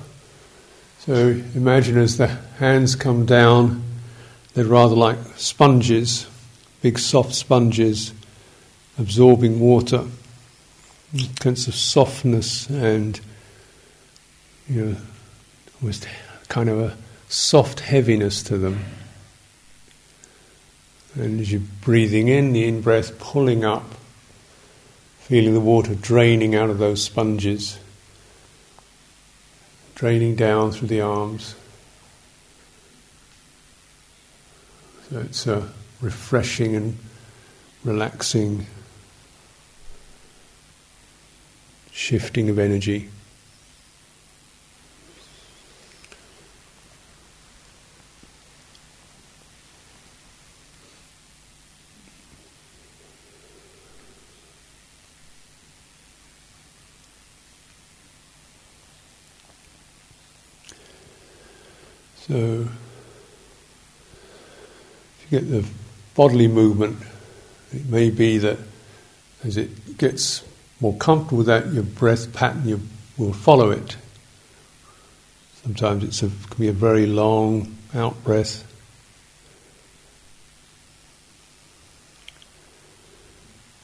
So, 1.01 1.41
imagine 1.55 1.99
as 1.99 2.17
the 2.17 2.29
hands 2.29 2.97
come 2.97 3.27
down, 3.27 3.83
they're 4.55 4.65
rather 4.65 4.95
like 4.95 5.19
sponges, 5.37 6.27
big 6.81 6.99
soft 6.99 7.35
sponges 7.35 8.13
absorbing 8.99 9.61
water. 9.61 10.05
A 11.15 11.19
sense 11.43 11.69
of 11.69 11.75
softness 11.75 12.69
and, 12.69 13.21
you 14.69 14.85
know, 14.85 14.97
almost 15.81 16.09
kind 16.49 16.69
of 16.69 16.81
a 16.81 16.97
soft 17.29 17.81
heaviness 17.81 18.43
to 18.45 18.59
them. 18.59 18.85
And 21.15 21.41
as 21.41 21.53
you're 21.53 21.63
breathing 21.83 22.29
in, 22.29 22.53
the 22.53 22.67
in 22.67 22.81
breath 22.81 23.19
pulling 23.19 23.65
up 23.65 23.85
feeling 25.25 25.55
the 25.55 25.61
water 25.61 25.95
draining 25.95 26.55
out 26.55 26.69
of 26.69 26.77
those 26.77 27.03
sponges, 27.03 27.79
draining 29.95 30.37
down 30.37 30.71
through 30.71 30.89
the 30.89 31.01
arms. 31.01 31.55
So 35.09 35.21
it's 35.21 35.47
a 35.47 35.67
refreshing 36.03 36.77
and 36.77 36.99
relaxing 37.85 38.67
shifting 41.91 42.51
of 42.51 42.59
energy. 42.59 43.09
So, 62.29 62.69
if 65.19 65.27
you 65.31 65.41
get 65.41 65.51
the 65.51 65.67
bodily 66.15 66.49
movement, 66.49 66.97
it 67.71 67.87
may 67.87 68.09
be 68.09 68.39
that 68.39 68.59
as 69.45 69.59
it 69.59 69.99
gets 69.99 70.43
more 70.81 70.97
comfortable 70.97 71.39
with 71.39 71.49
that, 71.49 71.71
your 71.75 71.83
breath 71.83 72.33
pattern 72.33 72.67
you 72.67 72.81
will 73.19 73.35
follow 73.35 73.71
it. 73.71 73.99
Sometimes 75.63 76.23
it 76.23 76.33
can 76.49 76.59
be 76.59 76.69
a 76.69 76.73
very 76.73 77.07
long 77.07 77.77
out 77.95 78.25
breath. 78.25 78.71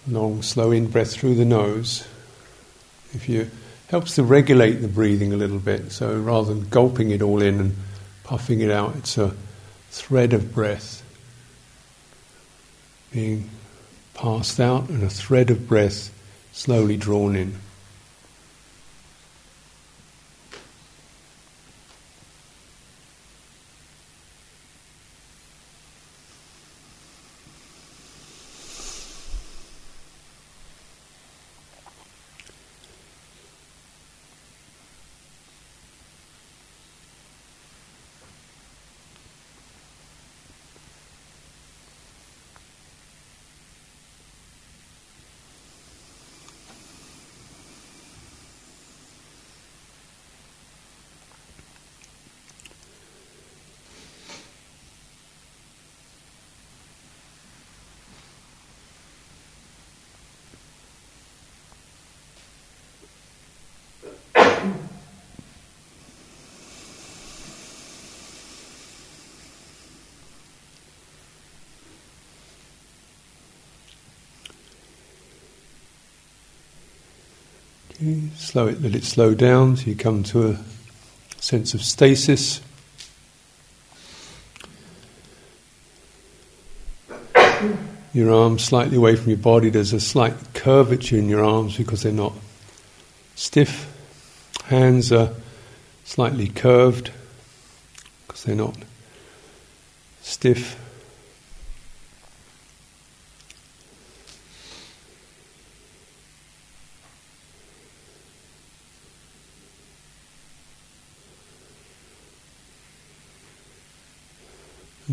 Long, 0.08 0.40
slow 0.40 0.70
in 0.70 0.86
breath 0.86 1.12
through 1.12 1.34
the 1.34 1.44
nose. 1.44 2.08
If 3.12 3.28
you 3.28 3.50
helps 3.88 4.14
to 4.14 4.22
regulate 4.22 4.74
the 4.74 4.88
breathing 4.88 5.34
a 5.34 5.36
little 5.36 5.58
bit, 5.58 5.92
so 5.92 6.18
rather 6.18 6.54
than 6.54 6.70
gulping 6.70 7.10
it 7.10 7.20
all 7.20 7.42
in 7.42 7.60
and 7.60 7.76
puffing 8.30 8.60
it 8.60 8.70
out. 8.70 8.94
It's 8.94 9.18
a 9.18 9.34
thread 9.90 10.32
of 10.32 10.54
breath 10.54 11.02
being 13.10 13.50
passed 14.14 14.60
out 14.60 14.88
and 14.88 15.02
a 15.02 15.10
thread 15.10 15.50
of 15.50 15.66
breath 15.66 16.14
slowly 16.52 16.96
drawn 16.96 17.34
in. 17.34 17.56
Slow 78.50 78.66
it, 78.66 78.82
let 78.82 78.96
it 78.96 79.04
slow 79.04 79.32
down 79.32 79.76
so 79.76 79.86
you 79.86 79.94
come 79.94 80.24
to 80.24 80.48
a 80.48 80.58
sense 81.40 81.72
of 81.72 81.80
stasis. 81.84 82.60
Your 88.12 88.32
arms 88.32 88.64
slightly 88.64 88.96
away 88.96 89.14
from 89.14 89.28
your 89.28 89.38
body, 89.38 89.70
there's 89.70 89.92
a 89.92 90.00
slight 90.00 90.34
curvature 90.52 91.16
in 91.16 91.28
your 91.28 91.44
arms 91.44 91.76
because 91.76 92.02
they're 92.02 92.10
not 92.10 92.32
stiff. 93.36 93.86
Hands 94.64 95.12
are 95.12 95.30
slightly 96.02 96.48
curved 96.48 97.12
because 98.26 98.42
they're 98.42 98.56
not 98.56 98.76
stiff. 100.22 100.76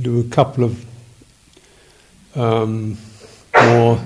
Do 0.02 0.20
a 0.20 0.24
couple 0.24 0.64
of 0.64 0.86
um, 2.36 2.98
more 3.64 4.00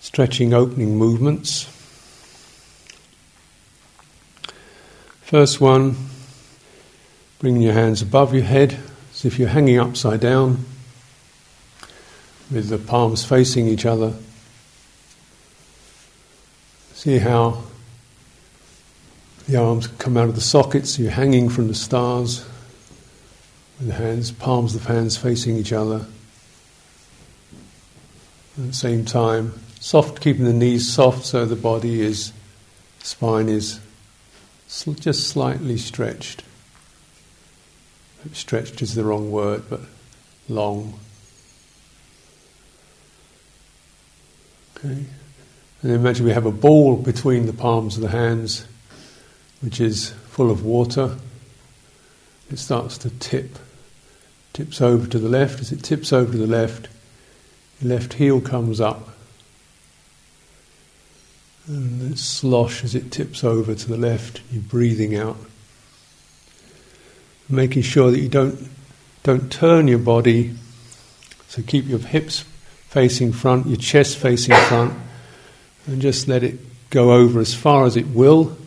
stretching 0.00 0.52
opening 0.52 0.96
movements. 0.96 1.64
First 5.22 5.60
one, 5.60 5.96
bringing 7.38 7.62
your 7.62 7.74
hands 7.74 8.02
above 8.02 8.34
your 8.34 8.42
head, 8.42 8.78
as 9.12 9.24
if 9.24 9.38
you're 9.38 9.48
hanging 9.48 9.78
upside 9.78 10.20
down 10.20 10.64
with 12.50 12.68
the 12.68 12.78
palms 12.78 13.24
facing 13.24 13.68
each 13.68 13.86
other. 13.86 14.14
See 16.94 17.18
how 17.18 17.62
the 19.46 19.56
arms 19.56 19.86
come 19.86 20.16
out 20.16 20.28
of 20.28 20.34
the 20.34 20.40
sockets, 20.40 20.98
you're 20.98 21.12
hanging 21.12 21.48
from 21.48 21.68
the 21.68 21.74
stars 21.74 22.44
the 23.88 23.94
hands, 23.94 24.30
palms 24.32 24.74
of 24.74 24.86
the 24.86 24.92
hands 24.92 25.16
facing 25.16 25.56
each 25.56 25.72
other. 25.72 26.06
At 28.58 28.66
the 28.66 28.72
same 28.72 29.04
time, 29.04 29.54
soft, 29.80 30.20
keeping 30.20 30.44
the 30.44 30.52
knees 30.52 30.92
soft 30.92 31.24
so 31.24 31.46
the 31.46 31.56
body 31.56 32.00
is, 32.00 32.32
spine 33.02 33.48
is 33.48 33.80
just 35.00 35.28
slightly 35.28 35.76
stretched. 35.76 36.44
Stretched 38.32 38.82
is 38.82 38.94
the 38.94 39.04
wrong 39.04 39.30
word, 39.30 39.64
but 39.70 39.80
long. 40.48 40.98
Okay. 44.76 45.04
And 45.82 45.92
imagine 45.92 46.26
we 46.26 46.32
have 46.32 46.46
a 46.46 46.52
ball 46.52 46.96
between 46.96 47.46
the 47.46 47.52
palms 47.54 47.96
of 47.96 48.02
the 48.02 48.10
hands, 48.10 48.66
which 49.62 49.80
is 49.80 50.10
full 50.28 50.50
of 50.50 50.64
water. 50.64 51.16
It 52.50 52.58
starts 52.58 52.98
to 52.98 53.10
tip, 53.10 53.58
tips 54.60 54.82
over 54.82 55.06
to 55.06 55.18
the 55.18 55.28
left. 55.28 55.60
As 55.60 55.72
it 55.72 55.82
tips 55.82 56.12
over 56.12 56.32
to 56.32 56.36
the 56.36 56.46
left, 56.46 56.86
your 57.80 57.94
left 57.96 58.12
heel 58.14 58.42
comes 58.42 58.78
up. 58.78 59.08
And 61.66 62.12
it 62.12 62.18
slosh 62.18 62.84
as 62.84 62.94
it 62.94 63.10
tips 63.10 63.42
over 63.42 63.74
to 63.74 63.88
the 63.88 63.96
left, 63.96 64.42
you're 64.52 64.62
breathing 64.62 65.16
out. 65.16 65.38
Making 67.48 67.80
sure 67.80 68.10
that 68.10 68.20
you 68.20 68.28
don't, 68.28 68.68
don't 69.22 69.50
turn 69.50 69.88
your 69.88 69.98
body, 69.98 70.54
so 71.48 71.62
keep 71.62 71.86
your 71.86 71.98
hips 71.98 72.44
facing 72.90 73.32
front, 73.32 73.66
your 73.66 73.78
chest 73.78 74.18
facing 74.18 74.54
front, 74.54 74.92
and 75.86 76.02
just 76.02 76.28
let 76.28 76.42
it 76.42 76.58
go 76.90 77.12
over 77.12 77.40
as 77.40 77.54
far 77.54 77.86
as 77.86 77.96
it 77.96 78.08
will 78.08 78.58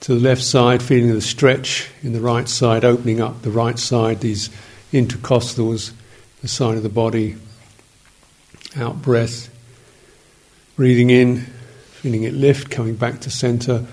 to 0.00 0.14
the 0.14 0.20
left 0.20 0.42
side, 0.44 0.84
feeling 0.84 1.12
the 1.12 1.20
stretch 1.20 1.90
in 2.04 2.12
the 2.12 2.20
right 2.20 2.48
side, 2.48 2.84
opening 2.84 3.20
up 3.20 3.42
the 3.42 3.50
right 3.50 3.78
side, 3.78 4.20
these 4.20 4.50
intercostals, 4.96 5.92
the 6.42 6.48
side 6.48 6.76
of 6.76 6.82
the 6.82 6.88
body. 6.88 7.36
Out 8.76 9.02
breath. 9.02 9.52
Breathing 10.76 11.10
in, 11.10 11.40
feeling 11.90 12.24
it 12.24 12.34
lift, 12.34 12.70
coming 12.70 12.96
back 12.96 13.20
to 13.20 13.30
center. 13.30 13.86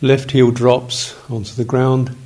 Left 0.00 0.30
heel 0.30 0.50
drops 0.50 1.14
onto 1.30 1.54
the 1.54 1.64
ground. 1.64 2.16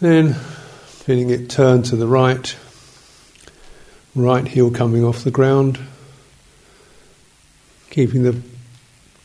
Then 0.00 0.34
feeling 0.34 1.30
it 1.30 1.50
turn 1.50 1.82
to 1.84 1.96
the 1.96 2.06
right. 2.06 2.56
Right 4.14 4.46
heel 4.46 4.70
coming 4.70 5.04
off 5.04 5.24
the 5.24 5.30
ground. 5.30 5.78
Keeping 7.90 8.22
the 8.22 8.40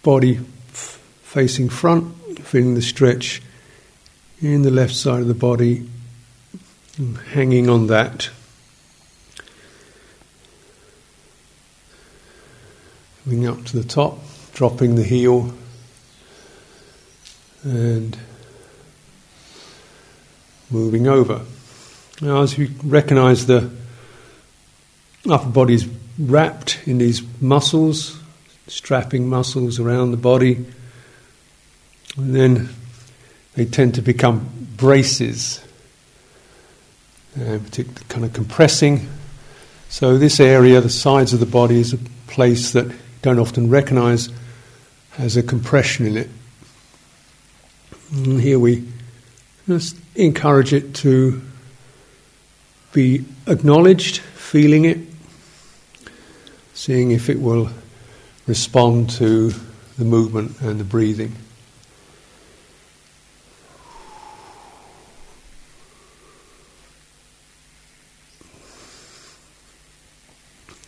body 0.01 0.39
f- 0.69 1.01
facing 1.23 1.69
front, 1.69 2.39
feeling 2.39 2.75
the 2.75 2.81
stretch 2.81 3.41
in 4.41 4.63
the 4.63 4.71
left 4.71 4.95
side 4.95 5.21
of 5.21 5.27
the 5.27 5.33
body, 5.33 5.87
hanging 6.97 7.69
on 7.69 7.87
that. 7.87 8.29
Coming 13.23 13.47
up 13.47 13.63
to 13.65 13.77
the 13.77 13.87
top, 13.87 14.19
dropping 14.53 14.95
the 14.95 15.03
heel, 15.03 15.53
and 17.63 18.17
moving 20.69 21.07
over. 21.07 21.41
Now, 22.21 22.41
as 22.41 22.57
you 22.57 22.69
recognize 22.83 23.45
the 23.45 23.71
upper 25.29 25.49
body 25.49 25.75
is 25.75 25.87
wrapped 26.19 26.85
in 26.85 26.97
these 26.97 27.21
muscles, 27.41 28.19
strapping 28.67 29.29
muscles 29.29 29.79
around 29.79 30.11
the 30.11 30.17
body, 30.17 30.65
and 32.17 32.35
then 32.35 32.69
they 33.55 33.65
tend 33.65 33.95
to 33.95 34.01
become 34.01 34.49
braces, 34.77 35.62
uh, 37.39 37.59
kind 38.09 38.25
of 38.25 38.33
compressing. 38.33 39.09
So, 39.89 40.17
this 40.17 40.39
area, 40.39 40.81
the 40.81 40.89
sides 40.89 41.33
of 41.33 41.39
the 41.39 41.45
body, 41.45 41.79
is 41.79 41.93
a 41.93 41.97
place 42.27 42.71
that 42.71 42.87
you 42.87 42.95
don't 43.21 43.39
often 43.39 43.69
recognize 43.69 44.29
has 45.11 45.37
a 45.37 45.43
compression 45.43 46.05
in 46.07 46.17
it. 46.17 46.29
And 48.11 48.41
here 48.41 48.59
we 48.59 48.87
just 49.67 49.95
encourage 50.15 50.73
it 50.73 50.95
to 50.95 51.41
be 52.91 53.25
acknowledged, 53.47 54.17
feeling 54.19 54.85
it, 54.85 54.99
seeing 56.73 57.11
if 57.11 57.29
it 57.29 57.39
will 57.39 57.69
respond 58.47 59.09
to 59.11 59.53
the 59.97 60.05
movement 60.05 60.59
and 60.61 60.79
the 60.79 60.83
breathing. 60.83 61.35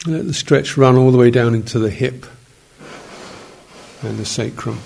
Let 0.08 0.28
the 0.28 0.34
stretch 0.36 0.78
run 0.78 0.98
all 0.98 1.12
the 1.12 1.18
way 1.18 1.32
down 1.32 1.56
into 1.56 1.80
the 1.80 1.90
hip 1.90 2.28
and 4.04 4.20
the 4.20 4.26
sacrum. 4.26 4.80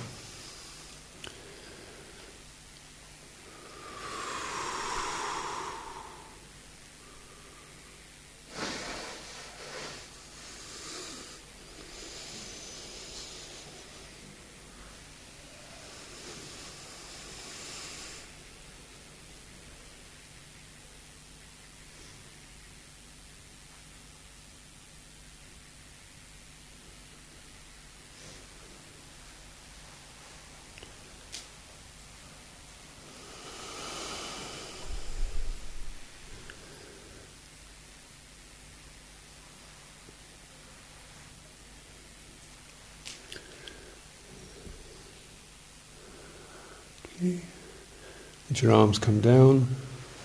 Your 48.61 48.73
arms 48.73 48.99
come 48.99 49.21
down, 49.21 49.67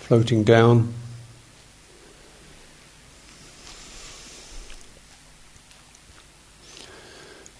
floating 0.01 0.43
down. 0.43 0.93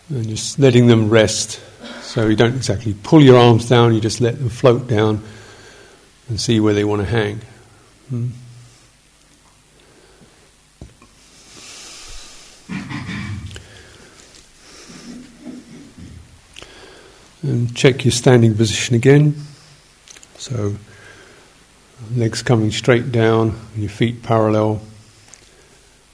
And 0.09 0.27
just 0.27 0.59
letting 0.59 0.87
them 0.87 1.09
rest. 1.09 1.61
So 2.01 2.27
you 2.27 2.35
don't 2.35 2.55
exactly 2.55 2.93
pull 2.93 3.23
your 3.23 3.37
arms 3.37 3.69
down, 3.69 3.93
you 3.93 4.01
just 4.01 4.19
let 4.19 4.37
them 4.37 4.49
float 4.49 4.87
down 4.87 5.23
and 6.27 6.39
see 6.39 6.59
where 6.59 6.73
they 6.73 6.83
want 6.83 7.01
to 7.01 7.07
hang. 7.07 7.41
Hmm. 8.09 8.27
And 17.41 17.75
check 17.75 18.03
your 18.03 18.11
standing 18.11 18.55
position 18.55 18.95
again. 18.95 19.35
So, 20.45 20.75
legs 22.15 22.43
coming 22.43 22.69
straight 22.69 23.11
down, 23.11 23.59
your 23.75 23.89
feet 23.89 24.21
parallel. 24.21 24.79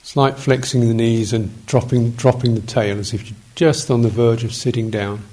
Slight 0.03 0.39
flexing 0.39 0.83
of 0.83 0.87
the 0.87 0.93
knees 0.93 1.33
and 1.33 1.65
dropping, 1.65 2.11
dropping 2.11 2.55
the 2.55 2.61
tail 2.61 2.97
as 2.97 3.13
if 3.13 3.29
you're 3.29 3.37
just 3.55 3.91
on 3.91 4.03
the 4.03 4.09
verge 4.09 4.45
of 4.45 4.53
sitting 4.53 4.89
down. 4.89 5.23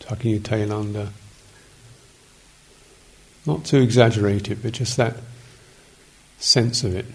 Tucking 0.00 0.32
your 0.32 0.40
tail 0.40 0.70
under. 0.70 1.08
Not 3.46 3.64
too 3.64 3.80
exaggerated, 3.80 4.62
but 4.62 4.74
just 4.74 4.98
that 4.98 5.16
sense 6.36 6.84
of 6.84 6.94
it. 6.94 7.06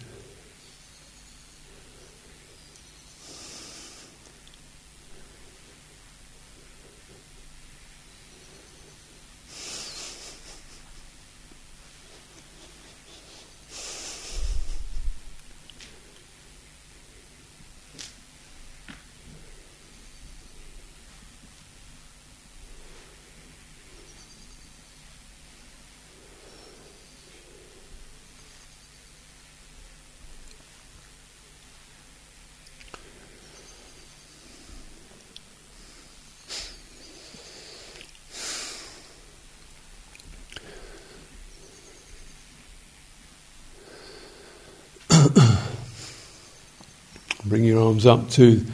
Arms 48.05 48.21
up 48.23 48.29
to 48.31 48.65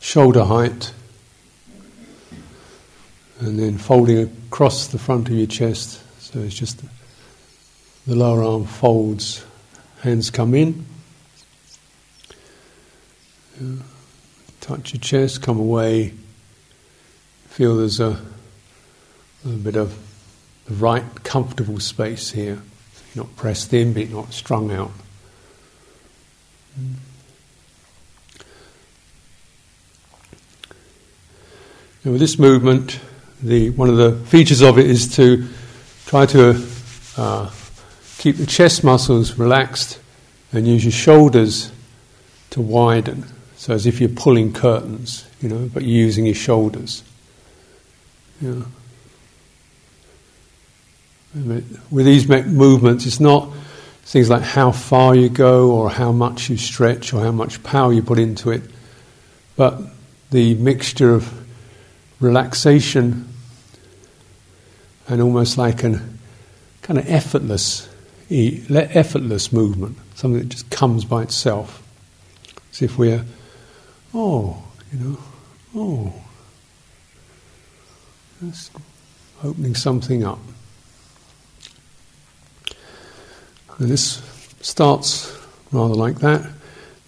shoulder 0.00 0.44
height 0.44 0.92
and 3.40 3.58
then 3.58 3.78
folding 3.78 4.18
across 4.48 4.86
the 4.88 4.98
front 4.98 5.28
of 5.28 5.34
your 5.34 5.46
chest. 5.46 6.00
So 6.20 6.38
it's 6.40 6.54
just 6.54 6.82
the 8.06 8.14
lower 8.14 8.44
arm 8.44 8.64
folds, 8.64 9.44
hands 10.02 10.30
come 10.30 10.54
in. 10.54 10.86
Touch 14.60 14.92
your 14.92 15.00
chest, 15.00 15.42
come 15.42 15.58
away. 15.58 16.14
Feel 17.48 17.78
there's 17.78 17.98
a, 17.98 18.20
a 19.44 19.48
bit 19.48 19.76
of 19.76 19.98
the 20.66 20.74
right 20.74 21.24
comfortable 21.24 21.80
space 21.80 22.30
here. 22.30 22.62
You're 23.14 23.24
not 23.24 23.34
pressed 23.34 23.72
in, 23.74 23.94
but 23.94 24.10
not 24.10 24.32
strung 24.32 24.70
out. 24.70 24.92
And 32.06 32.12
with 32.12 32.20
this 32.20 32.38
movement, 32.38 33.00
the, 33.42 33.70
one 33.70 33.88
of 33.88 33.96
the 33.96 34.12
features 34.26 34.62
of 34.62 34.78
it 34.78 34.86
is 34.88 35.16
to 35.16 35.44
try 36.04 36.24
to 36.26 36.64
uh, 37.16 37.50
keep 38.18 38.36
the 38.36 38.46
chest 38.46 38.84
muscles 38.84 39.36
relaxed 39.36 39.98
and 40.52 40.68
use 40.68 40.84
your 40.84 40.92
shoulders 40.92 41.72
to 42.50 42.60
widen. 42.60 43.26
So 43.56 43.74
as 43.74 43.86
if 43.86 44.00
you're 44.00 44.08
pulling 44.08 44.52
curtains, 44.52 45.28
you 45.42 45.48
know, 45.48 45.68
but 45.74 45.82
you're 45.82 45.96
using 46.06 46.26
your 46.26 46.36
shoulders. 46.36 47.02
Yeah. 48.40 48.62
With 51.34 52.06
these 52.06 52.28
movements, 52.28 53.04
it's 53.04 53.18
not 53.18 53.52
things 54.02 54.30
like 54.30 54.42
how 54.42 54.70
far 54.70 55.16
you 55.16 55.28
go 55.28 55.72
or 55.72 55.90
how 55.90 56.12
much 56.12 56.50
you 56.50 56.56
stretch 56.56 57.12
or 57.12 57.20
how 57.24 57.32
much 57.32 57.64
power 57.64 57.92
you 57.92 58.00
put 58.00 58.20
into 58.20 58.52
it, 58.52 58.62
but 59.56 59.82
the 60.30 60.54
mixture 60.54 61.12
of 61.12 61.42
relaxation 62.20 63.28
and 65.08 65.20
almost 65.22 65.58
like 65.58 65.82
an 65.82 66.18
kind 66.86 67.00
of 67.00 67.10
effortless, 67.10 67.88
effortless 68.30 69.52
movement, 69.52 69.96
something 70.14 70.40
that 70.40 70.48
just 70.48 70.70
comes 70.70 71.04
by 71.04 71.22
itself. 71.22 71.82
As 72.70 72.82
if 72.82 72.96
we're, 72.96 73.24
oh, 74.14 74.62
you 74.92 75.00
know, 75.00 75.18
oh, 75.74 76.14
just 78.40 78.70
opening 79.42 79.74
something 79.74 80.24
up. 80.24 80.38
And 83.78 83.90
this 83.90 84.22
starts 84.60 85.36
rather 85.72 85.94
like 85.94 86.20
that. 86.20 86.48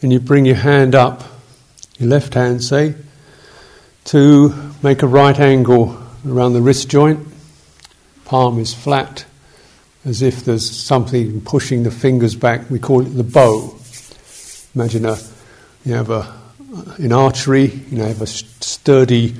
And 0.02 0.12
you 0.12 0.18
bring 0.18 0.44
your 0.44 0.56
hand 0.56 0.96
up, 0.96 1.22
your 1.98 2.08
left 2.08 2.34
hand, 2.34 2.64
say, 2.64 2.96
to 4.06 4.67
make 4.82 5.02
a 5.02 5.06
right 5.06 5.38
angle 5.38 5.98
around 6.26 6.52
the 6.52 6.62
wrist 6.62 6.88
joint. 6.88 7.26
Palm 8.24 8.58
is 8.58 8.74
flat, 8.74 9.24
as 10.04 10.22
if 10.22 10.44
there's 10.44 10.68
something 10.68 11.40
pushing 11.40 11.82
the 11.82 11.90
fingers 11.90 12.34
back. 12.34 12.68
We 12.70 12.78
call 12.78 13.02
it 13.06 13.10
the 13.10 13.24
bow. 13.24 13.74
Imagine 14.74 15.06
a, 15.06 15.18
you 15.84 15.94
have 15.94 16.10
a, 16.10 16.34
in 16.98 17.12
archery, 17.12 17.66
you 17.66 17.98
know, 17.98 18.06
have 18.06 18.22
a 18.22 18.26
sturdy 18.26 19.34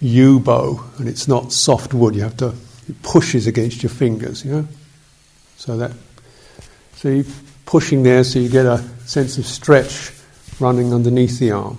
yew 0.00 0.40
bow, 0.40 0.84
and 0.98 1.08
it's 1.08 1.28
not 1.28 1.52
soft 1.52 1.94
wood. 1.94 2.14
You 2.14 2.22
have 2.22 2.36
to, 2.38 2.54
it 2.88 3.02
pushes 3.02 3.46
against 3.46 3.82
your 3.82 3.90
fingers, 3.90 4.44
you 4.44 4.52
know. 4.52 4.68
So 5.56 5.76
that 5.76 5.92
so 6.94 7.08
you're 7.08 7.24
pushing 7.66 8.02
there 8.02 8.24
so 8.24 8.38
you 8.38 8.48
get 8.48 8.66
a 8.66 8.78
sense 9.06 9.38
of 9.38 9.46
stretch 9.46 10.12
running 10.60 10.92
underneath 10.94 11.38
the 11.38 11.50
arm. 11.52 11.78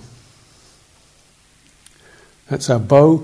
That's 2.48 2.68
our 2.70 2.78
bow. 2.78 3.20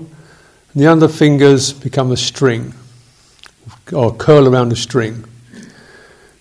And 0.73 0.81
the 0.81 0.87
under 0.87 1.07
fingers 1.07 1.73
become 1.73 2.11
a 2.11 2.17
string, 2.17 2.73
or 3.91 4.15
curl 4.15 4.47
around 4.47 4.71
a 4.71 4.75
string. 4.75 5.25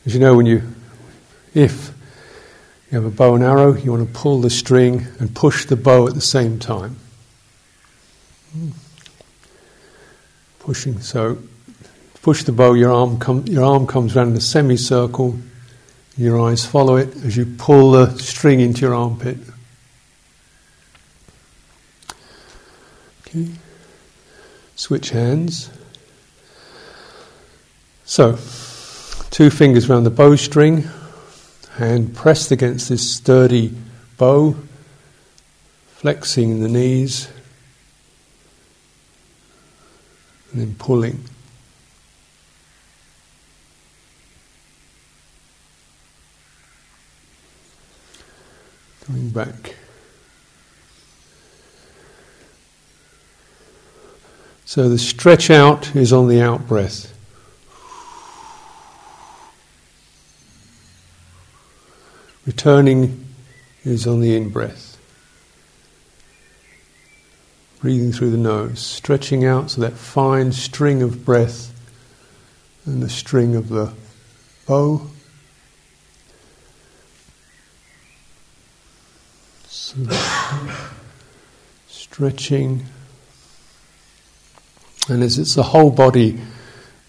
As 0.06 0.14
you 0.14 0.20
know, 0.20 0.36
when 0.36 0.46
you, 0.46 0.62
if 1.52 1.92
you 2.90 3.00
have 3.00 3.04
a 3.04 3.10
bow 3.10 3.34
and 3.34 3.44
arrow, 3.44 3.74
you 3.74 3.92
want 3.92 4.06
to 4.06 4.18
pull 4.18 4.40
the 4.40 4.50
string 4.50 5.06
and 5.18 5.34
push 5.34 5.66
the 5.66 5.76
bow 5.76 6.06
at 6.06 6.14
the 6.14 6.20
same 6.20 6.58
time. 6.58 6.96
Pushing, 10.60 11.00
so 11.00 11.38
push 12.22 12.44
the 12.44 12.52
bow, 12.52 12.74
your 12.74 12.92
arm, 12.92 13.18
com- 13.18 13.46
your 13.46 13.64
arm 13.64 13.86
comes 13.86 14.16
around 14.16 14.28
in 14.28 14.36
a 14.36 14.40
semicircle, 14.40 15.38
your 16.16 16.40
eyes 16.40 16.64
follow 16.64 16.96
it 16.96 17.14
as 17.24 17.36
you 17.36 17.46
pull 17.58 17.92
the 17.92 18.18
string 18.18 18.60
into 18.60 18.82
your 18.82 18.94
armpit. 18.94 19.38
Okay. 23.30 23.48
Switch 24.74 25.10
hands. 25.10 25.70
So, 28.04 28.32
two 29.30 29.50
fingers 29.50 29.88
around 29.88 30.02
the 30.02 30.10
bowstring, 30.10 30.88
hand 31.74 32.16
pressed 32.16 32.50
against 32.50 32.88
this 32.88 33.08
sturdy 33.08 33.72
bow, 34.18 34.56
flexing 35.94 36.60
the 36.60 36.68
knees, 36.68 37.28
and 40.50 40.60
then 40.60 40.74
pulling. 40.74 41.22
Coming 49.02 49.30
back. 49.30 49.76
So 54.70 54.88
the 54.88 54.98
stretch 54.98 55.50
out 55.50 55.96
is 55.96 56.12
on 56.12 56.28
the 56.28 56.40
out 56.40 56.68
breath. 56.68 57.12
Returning 62.46 63.26
is 63.82 64.06
on 64.06 64.20
the 64.20 64.36
in 64.36 64.48
breath. 64.50 64.96
Breathing 67.80 68.12
through 68.12 68.30
the 68.30 68.36
nose, 68.36 68.78
stretching 68.78 69.44
out 69.44 69.72
so 69.72 69.80
that 69.80 69.94
fine 69.94 70.52
string 70.52 71.02
of 71.02 71.24
breath 71.24 71.74
and 72.86 73.02
the 73.02 73.10
string 73.10 73.56
of 73.56 73.70
the 73.70 73.92
bow 74.68 75.02
So 79.66 79.96
stretching. 81.88 82.86
And 85.08 85.22
as 85.22 85.38
it's 85.38 85.56
a 85.56 85.62
whole 85.62 85.90
body 85.90 86.38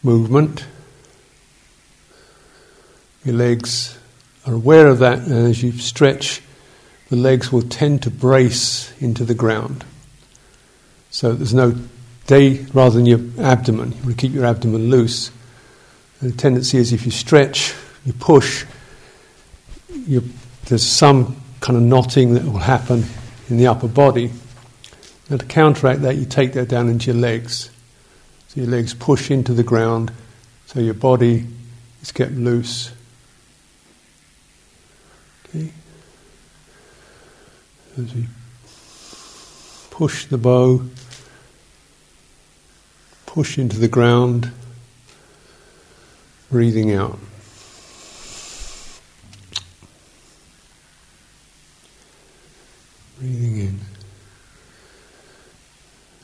movement, 0.04 0.66
your 3.24 3.36
legs 3.36 3.98
are 4.46 4.54
aware 4.54 4.88
of 4.88 5.00
that, 5.00 5.20
and 5.20 5.48
as 5.48 5.62
you 5.62 5.72
stretch, 5.74 6.42
the 7.10 7.16
legs 7.16 7.52
will 7.52 7.62
tend 7.62 8.04
to 8.04 8.10
brace 8.10 8.92
into 9.02 9.24
the 9.26 9.36
ground. 9.36 9.84
So 11.12 11.34
there's 11.34 11.54
no 11.54 11.76
day 12.26 12.66
rather 12.74 12.96
than 12.96 13.06
your 13.06 13.20
abdomen. 13.40 13.92
You 13.92 13.98
want 13.98 14.10
to 14.10 14.14
keep 14.16 14.34
your 14.34 14.46
abdomen 14.46 14.90
loose. 14.90 15.30
And 16.22 16.32
the 16.32 16.38
tendency 16.38 16.78
is 16.78 16.94
if 16.94 17.06
you 17.06 17.12
stretch, 17.12 17.76
you 18.06 18.14
push, 18.14 18.66
you, 19.94 20.24
there's 20.66 20.84
some 20.84 21.36
kind 21.60 21.78
of 21.78 21.84
knotting 21.84 22.34
that 22.36 22.44
will 22.44 22.60
happen 22.60 23.04
in 23.50 23.58
the 23.58 23.68
upper 23.68 23.88
body. 23.88 24.32
And 25.30 25.40
to 25.40 25.46
counteract 25.46 26.02
that, 26.04 26.16
you 26.16 26.26
take 26.26 26.54
that 26.54 26.70
down 26.70 26.90
into 26.90 27.12
your 27.12 27.20
legs. 27.22 27.70
So 28.52 28.60
your 28.60 28.70
legs 28.70 28.94
push 28.94 29.32
into 29.32 29.54
the 29.54 29.64
ground, 29.64 30.12
so 30.66 30.82
your 30.82 30.94
body 30.94 31.48
is 32.02 32.12
kept 32.12 32.34
loose. 32.34 32.92
Okay? 35.48 35.72
As 37.98 38.14
we 38.14 38.28
push 39.90 40.26
the 40.26 40.38
bow, 40.38 40.82
push 43.26 43.58
into 43.58 43.80
the 43.80 43.88
ground, 43.88 44.52
breathing 46.50 46.94
out. 46.94 47.20
Breathing 53.18 53.60
in. 53.60 53.80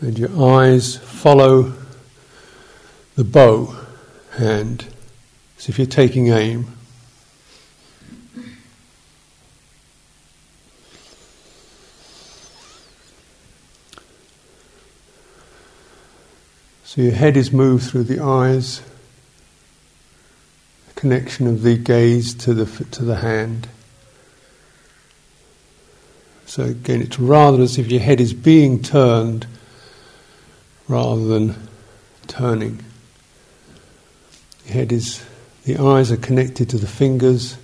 And 0.01 0.19
your 0.19 0.59
eyes 0.59 0.97
follow 0.97 1.86
the 3.17 3.23
bow 3.23 3.75
hand 4.33 4.85
as 5.57 5.67
if 5.67 5.79
you're 5.79 5.87
taking 5.87 6.27
aim. 6.27 6.67
So 16.83 17.01
your 17.01 17.11
head 17.11 17.35
is 17.35 17.51
moved 17.51 17.89
through 17.89 18.03
the 18.03 18.23
eyes, 18.23 18.83
the 20.87 20.93
connection 20.93 21.47
of 21.47 21.63
the 21.63 21.75
gaze 21.75 22.35
to 22.35 22.53
the 22.53 22.85
to 22.85 23.03
the 23.03 23.15
hand. 23.15 23.67
So 26.45 26.65
again, 26.65 27.01
it's 27.01 27.17
rather 27.17 27.63
as 27.63 27.79
if 27.79 27.87
your 27.87 28.01
head 28.01 28.21
is 28.21 28.33
being 28.33 28.83
turned 28.83 29.47
rather 30.87 31.25
than 31.25 31.55
turning. 32.27 32.83
Head 34.67 34.91
is, 34.91 35.23
the 35.63 35.77
eyes 35.77 36.11
are 36.11 36.17
connected 36.17 36.69
to 36.69 36.77
the 36.77 36.87
fingers. 36.87 37.57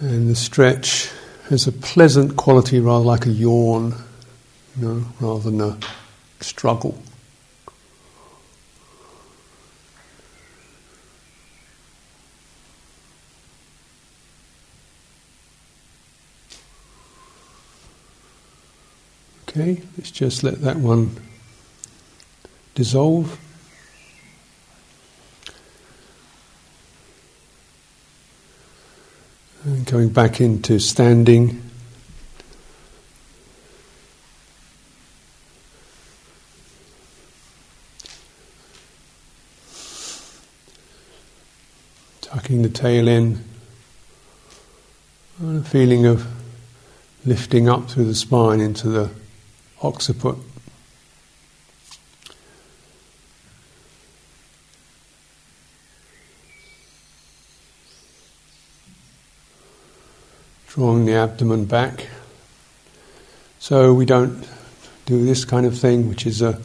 And 0.00 0.30
the 0.30 0.36
stretch 0.36 1.10
has 1.48 1.66
a 1.66 1.72
pleasant 1.72 2.36
quality, 2.36 2.78
rather 2.78 3.04
like 3.04 3.26
a 3.26 3.30
yawn, 3.30 3.94
you 4.78 4.86
know, 4.86 5.04
rather 5.20 5.50
than 5.50 5.60
a 5.60 5.76
struggle. 6.40 7.02
Okay, 19.48 19.82
let's 19.96 20.12
just 20.12 20.44
let 20.44 20.60
that 20.60 20.76
one 20.76 21.16
dissolve. 22.76 23.36
Going 29.98 30.10
back 30.10 30.40
into 30.40 30.78
standing. 30.78 31.60
Tucking 42.20 42.62
the 42.62 42.68
tail 42.68 43.08
in. 43.08 43.44
And 45.40 45.66
a 45.66 45.68
feeling 45.68 46.06
of 46.06 46.28
lifting 47.24 47.68
up 47.68 47.90
through 47.90 48.04
the 48.04 48.14
spine 48.14 48.60
into 48.60 48.88
the 48.88 49.10
occiput. 49.82 50.38
Drawing 60.78 61.06
the 61.06 61.14
abdomen 61.14 61.64
back. 61.64 62.06
So 63.58 63.92
we 63.92 64.06
don't 64.06 64.46
do 65.06 65.24
this 65.24 65.44
kind 65.44 65.66
of 65.66 65.76
thing, 65.76 66.08
which 66.08 66.24
is 66.24 66.40
uh, 66.40 66.56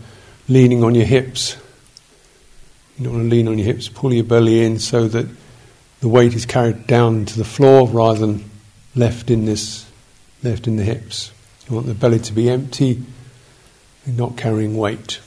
leaning 0.48 0.84
on 0.84 0.94
your 0.94 1.06
hips. 1.06 1.58
You 2.96 3.06
don't 3.06 3.14
want 3.14 3.26
to 3.26 3.36
lean 3.36 3.48
on 3.48 3.58
your 3.58 3.66
hips, 3.66 3.90
pull 3.90 4.14
your 4.14 4.24
belly 4.24 4.64
in 4.64 4.78
so 4.78 5.08
that 5.08 5.26
the 6.02 6.08
weight 6.08 6.36
is 6.36 6.46
carried 6.46 6.86
down 6.86 7.26
to 7.26 7.38
the 7.40 7.44
floor 7.44 7.88
rather 7.88 8.20
than 8.20 8.52
left 8.96 9.32
in 9.32 9.46
this, 9.46 9.90
left 10.44 10.68
in 10.68 10.76
the 10.76 10.84
hips. 10.84 11.32
You 11.68 11.74
want 11.74 11.88
the 11.88 11.96
belly 11.96 12.20
to 12.20 12.34
be 12.34 12.52
empty 12.52 13.02
and 14.06 14.16
not 14.16 14.38
carrying 14.38 14.78
weight. 14.78 15.22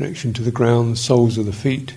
Connection 0.00 0.32
to 0.32 0.40
the 0.40 0.50
ground, 0.50 0.92
the 0.92 0.96
soles 0.96 1.36
of 1.36 1.44
the 1.44 1.52
feet, 1.52 1.94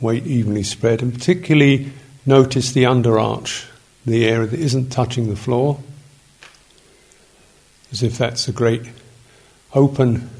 weight 0.00 0.26
evenly 0.26 0.62
spread, 0.62 1.02
and 1.02 1.12
particularly 1.12 1.92
notice 2.24 2.72
the 2.72 2.84
underarch, 2.84 3.66
the 4.06 4.24
area 4.24 4.46
that 4.46 4.58
isn't 4.58 4.88
touching 4.88 5.28
the 5.28 5.36
floor, 5.36 5.78
as 7.92 8.02
if 8.02 8.16
that's 8.16 8.48
a 8.48 8.52
great 8.52 8.80
open, 9.74 10.30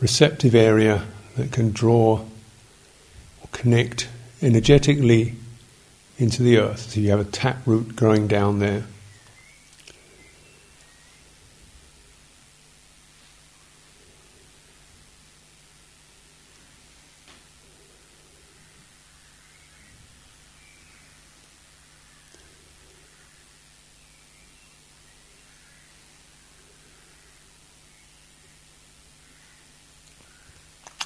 receptive 0.00 0.54
area 0.54 1.02
that 1.38 1.50
can 1.50 1.72
draw 1.72 2.18
or 3.40 3.48
connect 3.52 4.06
energetically 4.42 5.34
into 6.18 6.42
the 6.42 6.58
earth. 6.58 6.90
So 6.90 7.00
you 7.00 7.08
have 7.08 7.20
a 7.20 7.24
tap 7.24 7.56
root 7.64 7.96
growing 7.96 8.26
down 8.26 8.58
there. 8.58 8.84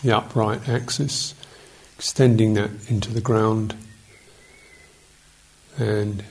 The 0.08 0.16
upright 0.16 0.66
axis, 0.70 1.34
extending 1.98 2.54
that 2.54 2.70
into 2.88 3.12
the 3.12 3.20
ground 3.20 3.74
and 5.76 6.24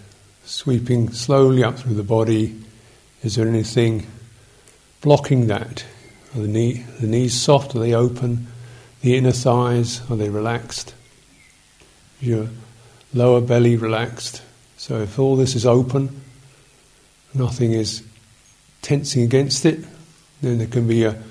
sweeping 0.46 1.12
slowly 1.12 1.64
up 1.64 1.78
through 1.78 1.94
the 1.94 2.02
body. 2.02 2.60
Is 3.22 3.36
there 3.36 3.48
anything 3.48 4.08
blocking 5.02 5.46
that? 5.48 5.86
Are 6.36 6.42
the, 6.42 6.48
knee, 6.48 6.86
the 7.00 7.06
knees 7.06 7.40
soft? 7.40 7.76
Are 7.76 7.80
they 7.80 7.94
open? 7.94 8.48
The 9.02 9.16
inner 9.16 9.32
thighs, 9.32 10.02
are 10.10 10.18
they 10.18 10.30
relaxed? 10.30 10.96
Your 12.20 12.48
lower 13.14 13.42
belly 13.42 13.78
relaxed. 13.78 14.42
So 14.78 15.02
if 15.02 15.20
all 15.20 15.36
this 15.36 15.56
is 15.56 15.68
open, 15.68 16.20
nothing 17.36 17.74
is 17.74 18.02
tensing 18.82 19.22
against 19.22 19.68
it, 19.68 19.86
then 20.42 20.58
there 20.58 20.66
can 20.66 20.88
be 20.88 21.04
a, 21.04 21.22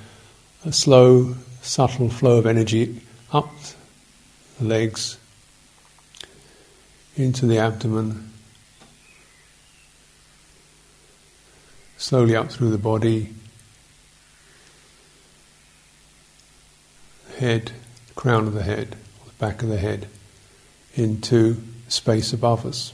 a 0.65 0.73
slow 0.73 1.35
subtle 1.67 2.09
flow 2.09 2.39
of 2.39 2.47
energy 2.47 3.01
up 3.33 3.51
the 4.59 4.65
legs, 4.65 5.19
into 7.17 7.45
the 7.45 7.59
abdomen, 7.59 8.33
slowly 11.99 12.37
up 12.37 12.51
through 12.51 12.71
the 12.71 12.79
body, 12.79 13.35
head, 17.39 17.73
crown 18.15 18.47
of 18.47 18.55
the 18.55 18.63
head, 18.63 18.97
back 19.39 19.63
of 19.63 19.69
the 19.69 19.77
head, 19.77 20.09
into 20.95 21.63
space 21.89 22.33
above 22.33 22.65
us. 22.65 22.93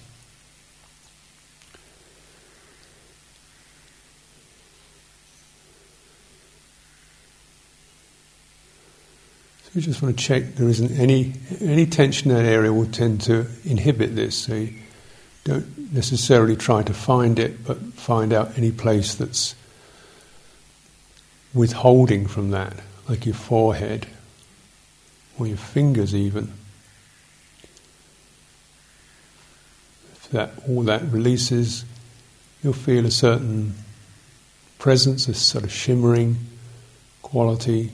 We 9.74 9.80
just 9.80 10.02
want 10.02 10.16
to 10.16 10.22
check 10.22 10.56
there 10.56 10.68
isn't 10.68 10.92
any 10.98 11.34
any 11.60 11.86
tension 11.86 12.30
in 12.30 12.36
that 12.36 12.44
area 12.44 12.72
will 12.72 12.86
tend 12.86 13.22
to 13.22 13.46
inhibit 13.64 14.14
this. 14.14 14.36
So 14.36 14.54
you 14.54 14.74
don't 15.44 15.92
necessarily 15.92 16.56
try 16.56 16.82
to 16.82 16.92
find 16.92 17.38
it, 17.38 17.64
but 17.64 17.78
find 17.94 18.32
out 18.32 18.56
any 18.58 18.70
place 18.70 19.14
that's 19.14 19.54
withholding 21.54 22.26
from 22.26 22.50
that, 22.50 22.74
like 23.08 23.24
your 23.26 23.34
forehead 23.34 24.06
or 25.38 25.46
your 25.46 25.56
fingers 25.56 26.14
even. 26.14 26.52
If 30.12 30.28
that 30.32 30.52
all 30.68 30.82
that 30.82 31.02
releases, 31.10 31.84
you'll 32.62 32.74
feel 32.74 33.06
a 33.06 33.10
certain 33.10 33.74
presence, 34.78 35.28
a 35.28 35.34
sort 35.34 35.64
of 35.64 35.72
shimmering 35.72 36.36
quality 37.22 37.90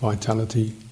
vitality. 0.00 0.85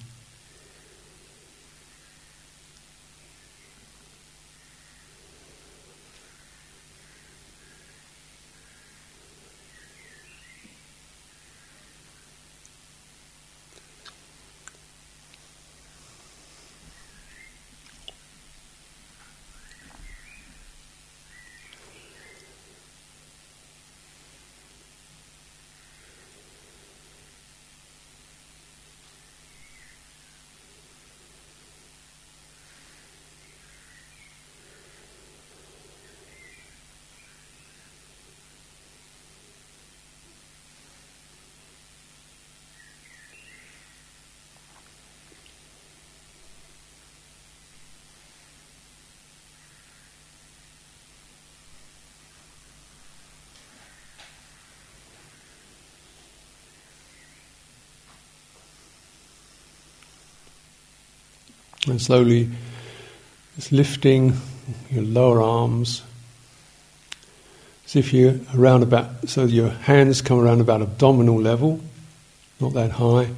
And 61.95 62.01
slowly 62.01 62.49
just 63.55 63.71
lifting 63.71 64.33
your 64.91 65.05
lower 65.05 65.41
arms 65.41 66.03
as 67.85 67.95
if 67.95 68.11
you're 68.11 68.35
around 68.53 68.83
about, 68.83 69.29
so 69.29 69.45
your 69.45 69.69
hands 69.69 70.21
come 70.21 70.37
around 70.37 70.59
about 70.59 70.81
abdominal 70.81 71.39
level, 71.39 71.79
not 72.59 72.73
that 72.73 72.91
high, 72.91 73.29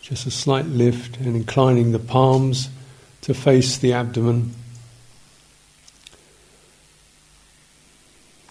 just 0.00 0.26
a 0.26 0.32
slight 0.32 0.66
lift 0.66 1.18
and 1.18 1.36
inclining 1.36 1.92
the 1.92 2.00
palms 2.00 2.70
to 3.20 3.34
face 3.34 3.78
the 3.78 3.92
abdomen. 3.92 4.52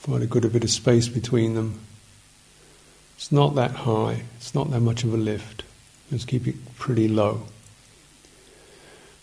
Quite 0.01 0.21
a 0.21 0.27
good 0.27 0.49
bit 0.53 0.63
of 0.63 0.69
space 0.69 1.09
between 1.09 1.55
them. 1.55 1.77
It's 3.17 3.33
not 3.33 3.55
that 3.55 3.71
high, 3.71 4.23
it's 4.37 4.55
not 4.55 4.71
that 4.71 4.79
much 4.79 5.03
of 5.03 5.13
a 5.13 5.17
lift. 5.17 5.63
Just 6.09 6.25
keep 6.25 6.47
it 6.47 6.55
pretty 6.77 7.09
low. 7.09 7.43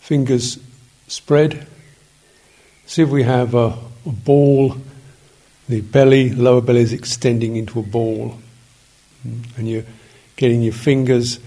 Fingers 0.07 0.57
spread. 1.07 1.67
See 2.85 3.01
if 3.01 3.09
we 3.09 3.23
have 3.23 3.53
a, 3.53 3.77
a 4.05 4.11
ball 4.11 4.77
the 5.67 5.81
belly, 5.81 6.29
lower 6.29 6.61
belly 6.61 6.79
is 6.79 6.93
extending 6.93 7.57
into 7.57 7.79
a 7.79 7.83
ball. 7.83 8.37
And 9.23 9.67
you're 9.67 9.83
getting 10.37 10.61
your 10.61 10.73
fingers, 10.73 11.39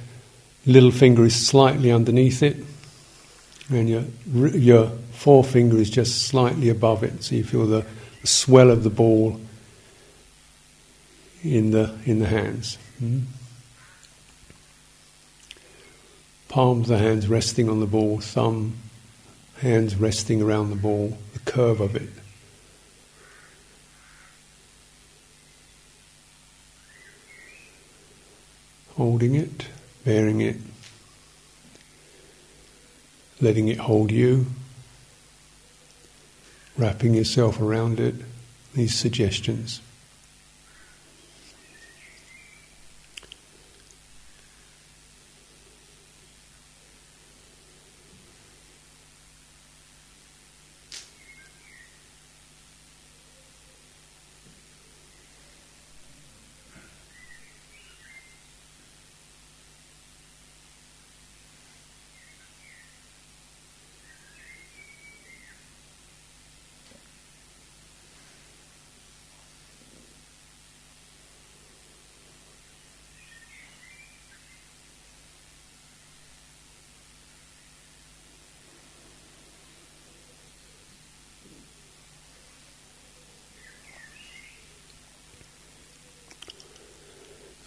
little 0.66 0.90
finger 0.90 1.24
is 1.24 1.34
slightly 1.34 1.90
underneath 1.90 2.42
it, 2.42 2.58
and 3.70 3.88
your, 3.88 4.04
your 4.50 4.88
forefinger 5.12 5.78
is 5.78 5.88
just 5.88 6.26
slightly 6.26 6.68
above 6.68 7.02
it. 7.02 7.22
So 7.24 7.36
you 7.36 7.44
feel 7.44 7.66
the, 7.66 7.86
swell 8.22 8.70
of 8.70 8.82
the 8.82 8.90
ball 8.90 9.40
in 11.42 11.70
the, 11.70 11.98
in 12.04 12.18
the 12.18 12.26
hands. 12.26 12.76
Hmm? 12.98 13.20
Palms 16.50 16.90
of 16.90 16.98
the 16.98 17.02
hands 17.02 17.26
resting 17.26 17.70
on 17.70 17.80
the 17.80 17.86
ball, 17.86 18.20
thumb, 18.20 18.74
hands 19.60 19.96
resting 19.96 20.42
around 20.42 20.68
the 20.68 20.76
ball, 20.76 21.16
the 21.32 21.38
curve 21.40 21.80
of 21.80 21.96
it. 21.96 22.10
holding 29.00 29.34
it, 29.34 29.66
bearing 30.04 30.42
it, 30.42 30.56
letting 33.40 33.68
it 33.68 33.78
hold 33.78 34.10
you, 34.10 34.44
wrapping 36.76 37.14
yourself 37.14 37.62
around 37.62 37.98
it, 37.98 38.14
these 38.74 38.94
suggestions. 38.94 39.80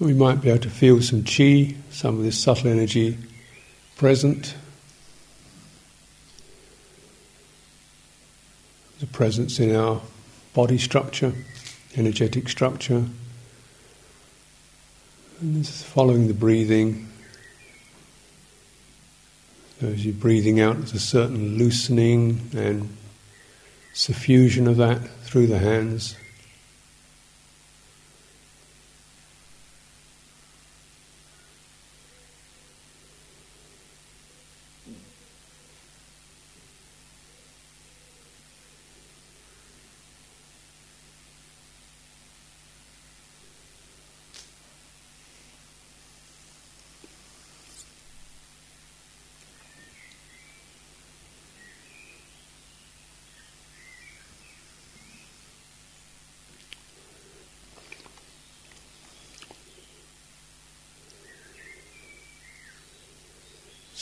We 0.03 0.13
might 0.13 0.41
be 0.41 0.49
able 0.49 0.59
to 0.63 0.69
feel 0.69 1.01
some 1.01 1.23
chi, 1.23 1.75
some 1.89 2.17
of 2.17 2.23
this 2.25 2.37
subtle 2.37 2.67
energy 2.67 3.17
present. 3.95 4.53
The 8.99 9.07
presence 9.07 9.61
in 9.61 9.73
our 9.73 10.01
body 10.53 10.77
structure, 10.77 11.31
energetic 11.95 12.49
structure. 12.49 13.05
And 15.39 15.63
just 15.63 15.85
following 15.85 16.27
the 16.27 16.33
breathing. 16.33 17.09
So 19.79 19.87
as 19.87 20.05
you're 20.05 20.15
breathing 20.15 20.59
out, 20.59 20.79
there's 20.79 20.93
a 20.93 20.99
certain 20.99 21.57
loosening 21.57 22.49
and 22.53 22.89
suffusion 23.93 24.67
of 24.67 24.75
that 24.75 24.99
through 25.23 25.47
the 25.47 25.59
hands. 25.59 26.17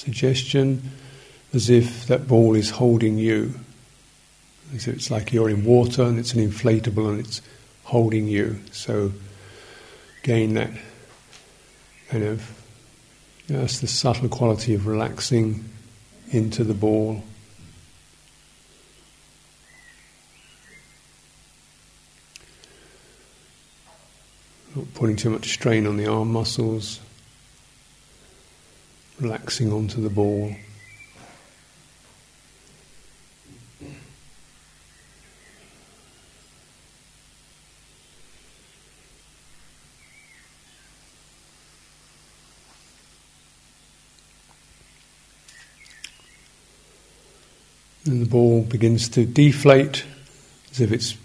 Suggestion 0.02 0.92
as 1.54 1.70
if 1.70 2.08
that 2.08 2.28
ball 2.28 2.56
is 2.56 2.72
holding 2.72 3.18
you. 3.18 3.54
As 4.74 4.88
if 4.88 4.96
it's 4.96 5.12
like 5.12 5.32
you're 5.32 5.50
in 5.50 5.64
water 5.64 6.04
and 6.04 6.18
it's 6.18 6.34
an 6.34 6.48
inflatable 6.48 7.10
and 7.10 7.20
it's 7.20 7.42
holding 7.84 8.28
you. 8.28 8.60
So 8.72 9.12
gain 10.24 10.56
that 10.56 10.72
kind 12.10 12.24
of 12.24 12.58
you 13.48 13.56
know, 13.56 13.62
that's 13.62 13.80
the 13.80 13.88
subtle 13.88 14.30
quality 14.30 14.74
of 14.74 14.88
relaxing 14.88 15.66
into 16.32 16.64
the 16.64 16.74
ball. 16.74 17.24
Not 24.76 24.94
putting 24.94 25.18
too 25.18 25.30
much 25.30 25.50
strain 25.50 25.86
on 25.86 25.98
the 25.98 26.08
arm 26.08 26.32
muscles 26.32 27.02
relaxing 29.20 29.72
onto 29.72 30.02
the 30.02 30.10
ball. 30.10 30.56
And 48.06 48.22
the 48.22 48.30
ball 48.30 48.64
begins 48.64 49.08
to 49.10 49.26
deflate 49.26 50.04
as 50.72 50.82
if 50.82 50.92
it's 50.92 51.16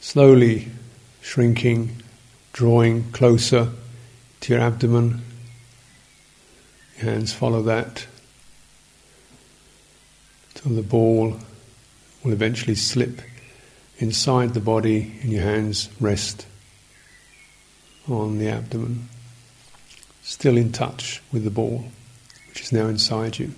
slowly 0.00 0.68
shrinking, 1.22 2.02
drawing 2.52 3.10
closer 3.12 3.70
to 4.40 4.52
your 4.52 4.60
abdomen 4.60 5.22
hands 6.98 7.32
follow 7.32 7.62
that 7.62 8.06
till 10.54 10.72
the 10.72 10.82
ball 10.82 11.36
will 12.22 12.32
eventually 12.32 12.74
slip 12.74 13.20
inside 13.98 14.54
the 14.54 14.60
body 14.60 15.14
and 15.22 15.30
your 15.32 15.42
hands 15.42 15.88
rest 16.00 16.46
on 18.08 18.38
the 18.38 18.48
abdomen, 18.48 19.08
still 20.22 20.56
in 20.56 20.72
touch 20.72 21.22
with 21.32 21.44
the 21.44 21.50
ball, 21.50 21.84
which 22.48 22.62
is 22.62 22.72
now 22.72 22.86
inside 22.86 23.38
you. 23.38 23.52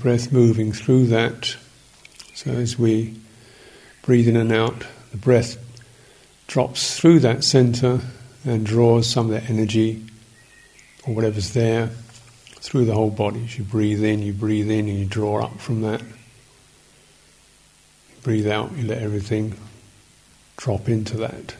Breath 0.00 0.32
moving 0.32 0.72
through 0.72 1.06
that. 1.06 1.56
So 2.34 2.50
as 2.50 2.78
we 2.78 3.20
breathe 4.02 4.28
in 4.28 4.36
and 4.36 4.50
out, 4.50 4.86
the 5.10 5.18
breath 5.18 5.58
drops 6.46 6.98
through 6.98 7.20
that 7.20 7.44
center 7.44 8.00
and 8.44 8.64
draws 8.64 9.08
some 9.08 9.26
of 9.26 9.32
that 9.32 9.50
energy 9.50 10.04
or 11.06 11.14
whatever's 11.14 11.52
there 11.52 11.88
through 12.60 12.86
the 12.86 12.94
whole 12.94 13.10
body. 13.10 13.44
As 13.44 13.58
you 13.58 13.64
breathe 13.64 14.02
in, 14.02 14.22
you 14.22 14.32
breathe 14.32 14.70
in 14.70 14.88
and 14.88 14.98
you 14.98 15.04
draw 15.04 15.44
up 15.44 15.60
from 15.60 15.82
that. 15.82 16.02
breathe 18.22 18.48
out, 18.48 18.72
you 18.76 18.86
let 18.86 18.98
everything 18.98 19.54
drop 20.56 20.88
into 20.88 21.16
that. 21.18 21.54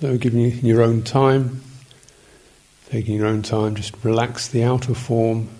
So, 0.00 0.16
giving 0.16 0.40
you 0.40 0.48
your 0.48 0.80
own 0.80 1.02
time, 1.02 1.60
taking 2.88 3.16
your 3.16 3.26
own 3.26 3.42
time, 3.42 3.74
just 3.74 3.92
relax 4.02 4.48
the 4.48 4.64
outer 4.64 4.94
form, 4.94 5.50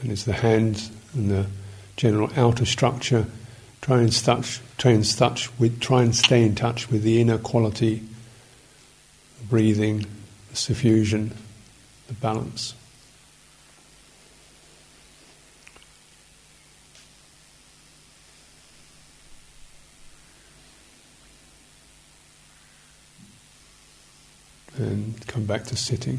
and 0.00 0.10
it's 0.10 0.24
the 0.24 0.32
hands 0.32 0.90
and 1.12 1.30
the 1.30 1.44
general 1.98 2.30
outer 2.36 2.64
structure. 2.64 3.26
Try 3.82 4.00
and 4.00 4.10
touch, 4.10 4.62
try 4.78 4.92
and 4.92 5.04
touch 5.04 5.50
with, 5.58 5.78
try 5.78 6.02
and 6.02 6.16
stay 6.16 6.42
in 6.42 6.54
touch 6.54 6.90
with 6.90 7.02
the 7.02 7.20
inner 7.20 7.36
quality, 7.36 7.96
the 9.38 9.44
breathing, 9.50 10.06
the 10.48 10.56
suffusion, 10.56 11.32
the 12.08 12.14
balance. 12.14 12.72
and 24.80 25.14
come 25.30 25.44
back 25.44 25.62
to 25.62 25.76
sitting. 25.76 26.18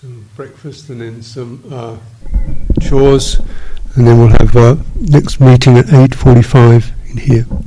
Some 0.00 0.28
breakfast 0.36 0.90
and 0.90 1.00
then 1.00 1.20
some 1.20 1.60
uh, 1.72 1.96
chores, 2.80 3.40
and 3.96 4.06
then 4.06 4.16
we'll 4.16 4.28
have 4.28 4.54
our 4.54 4.78
next 4.94 5.40
meeting 5.40 5.76
at 5.76 5.86
8.45 5.86 7.10
in 7.10 7.16
here. 7.16 7.57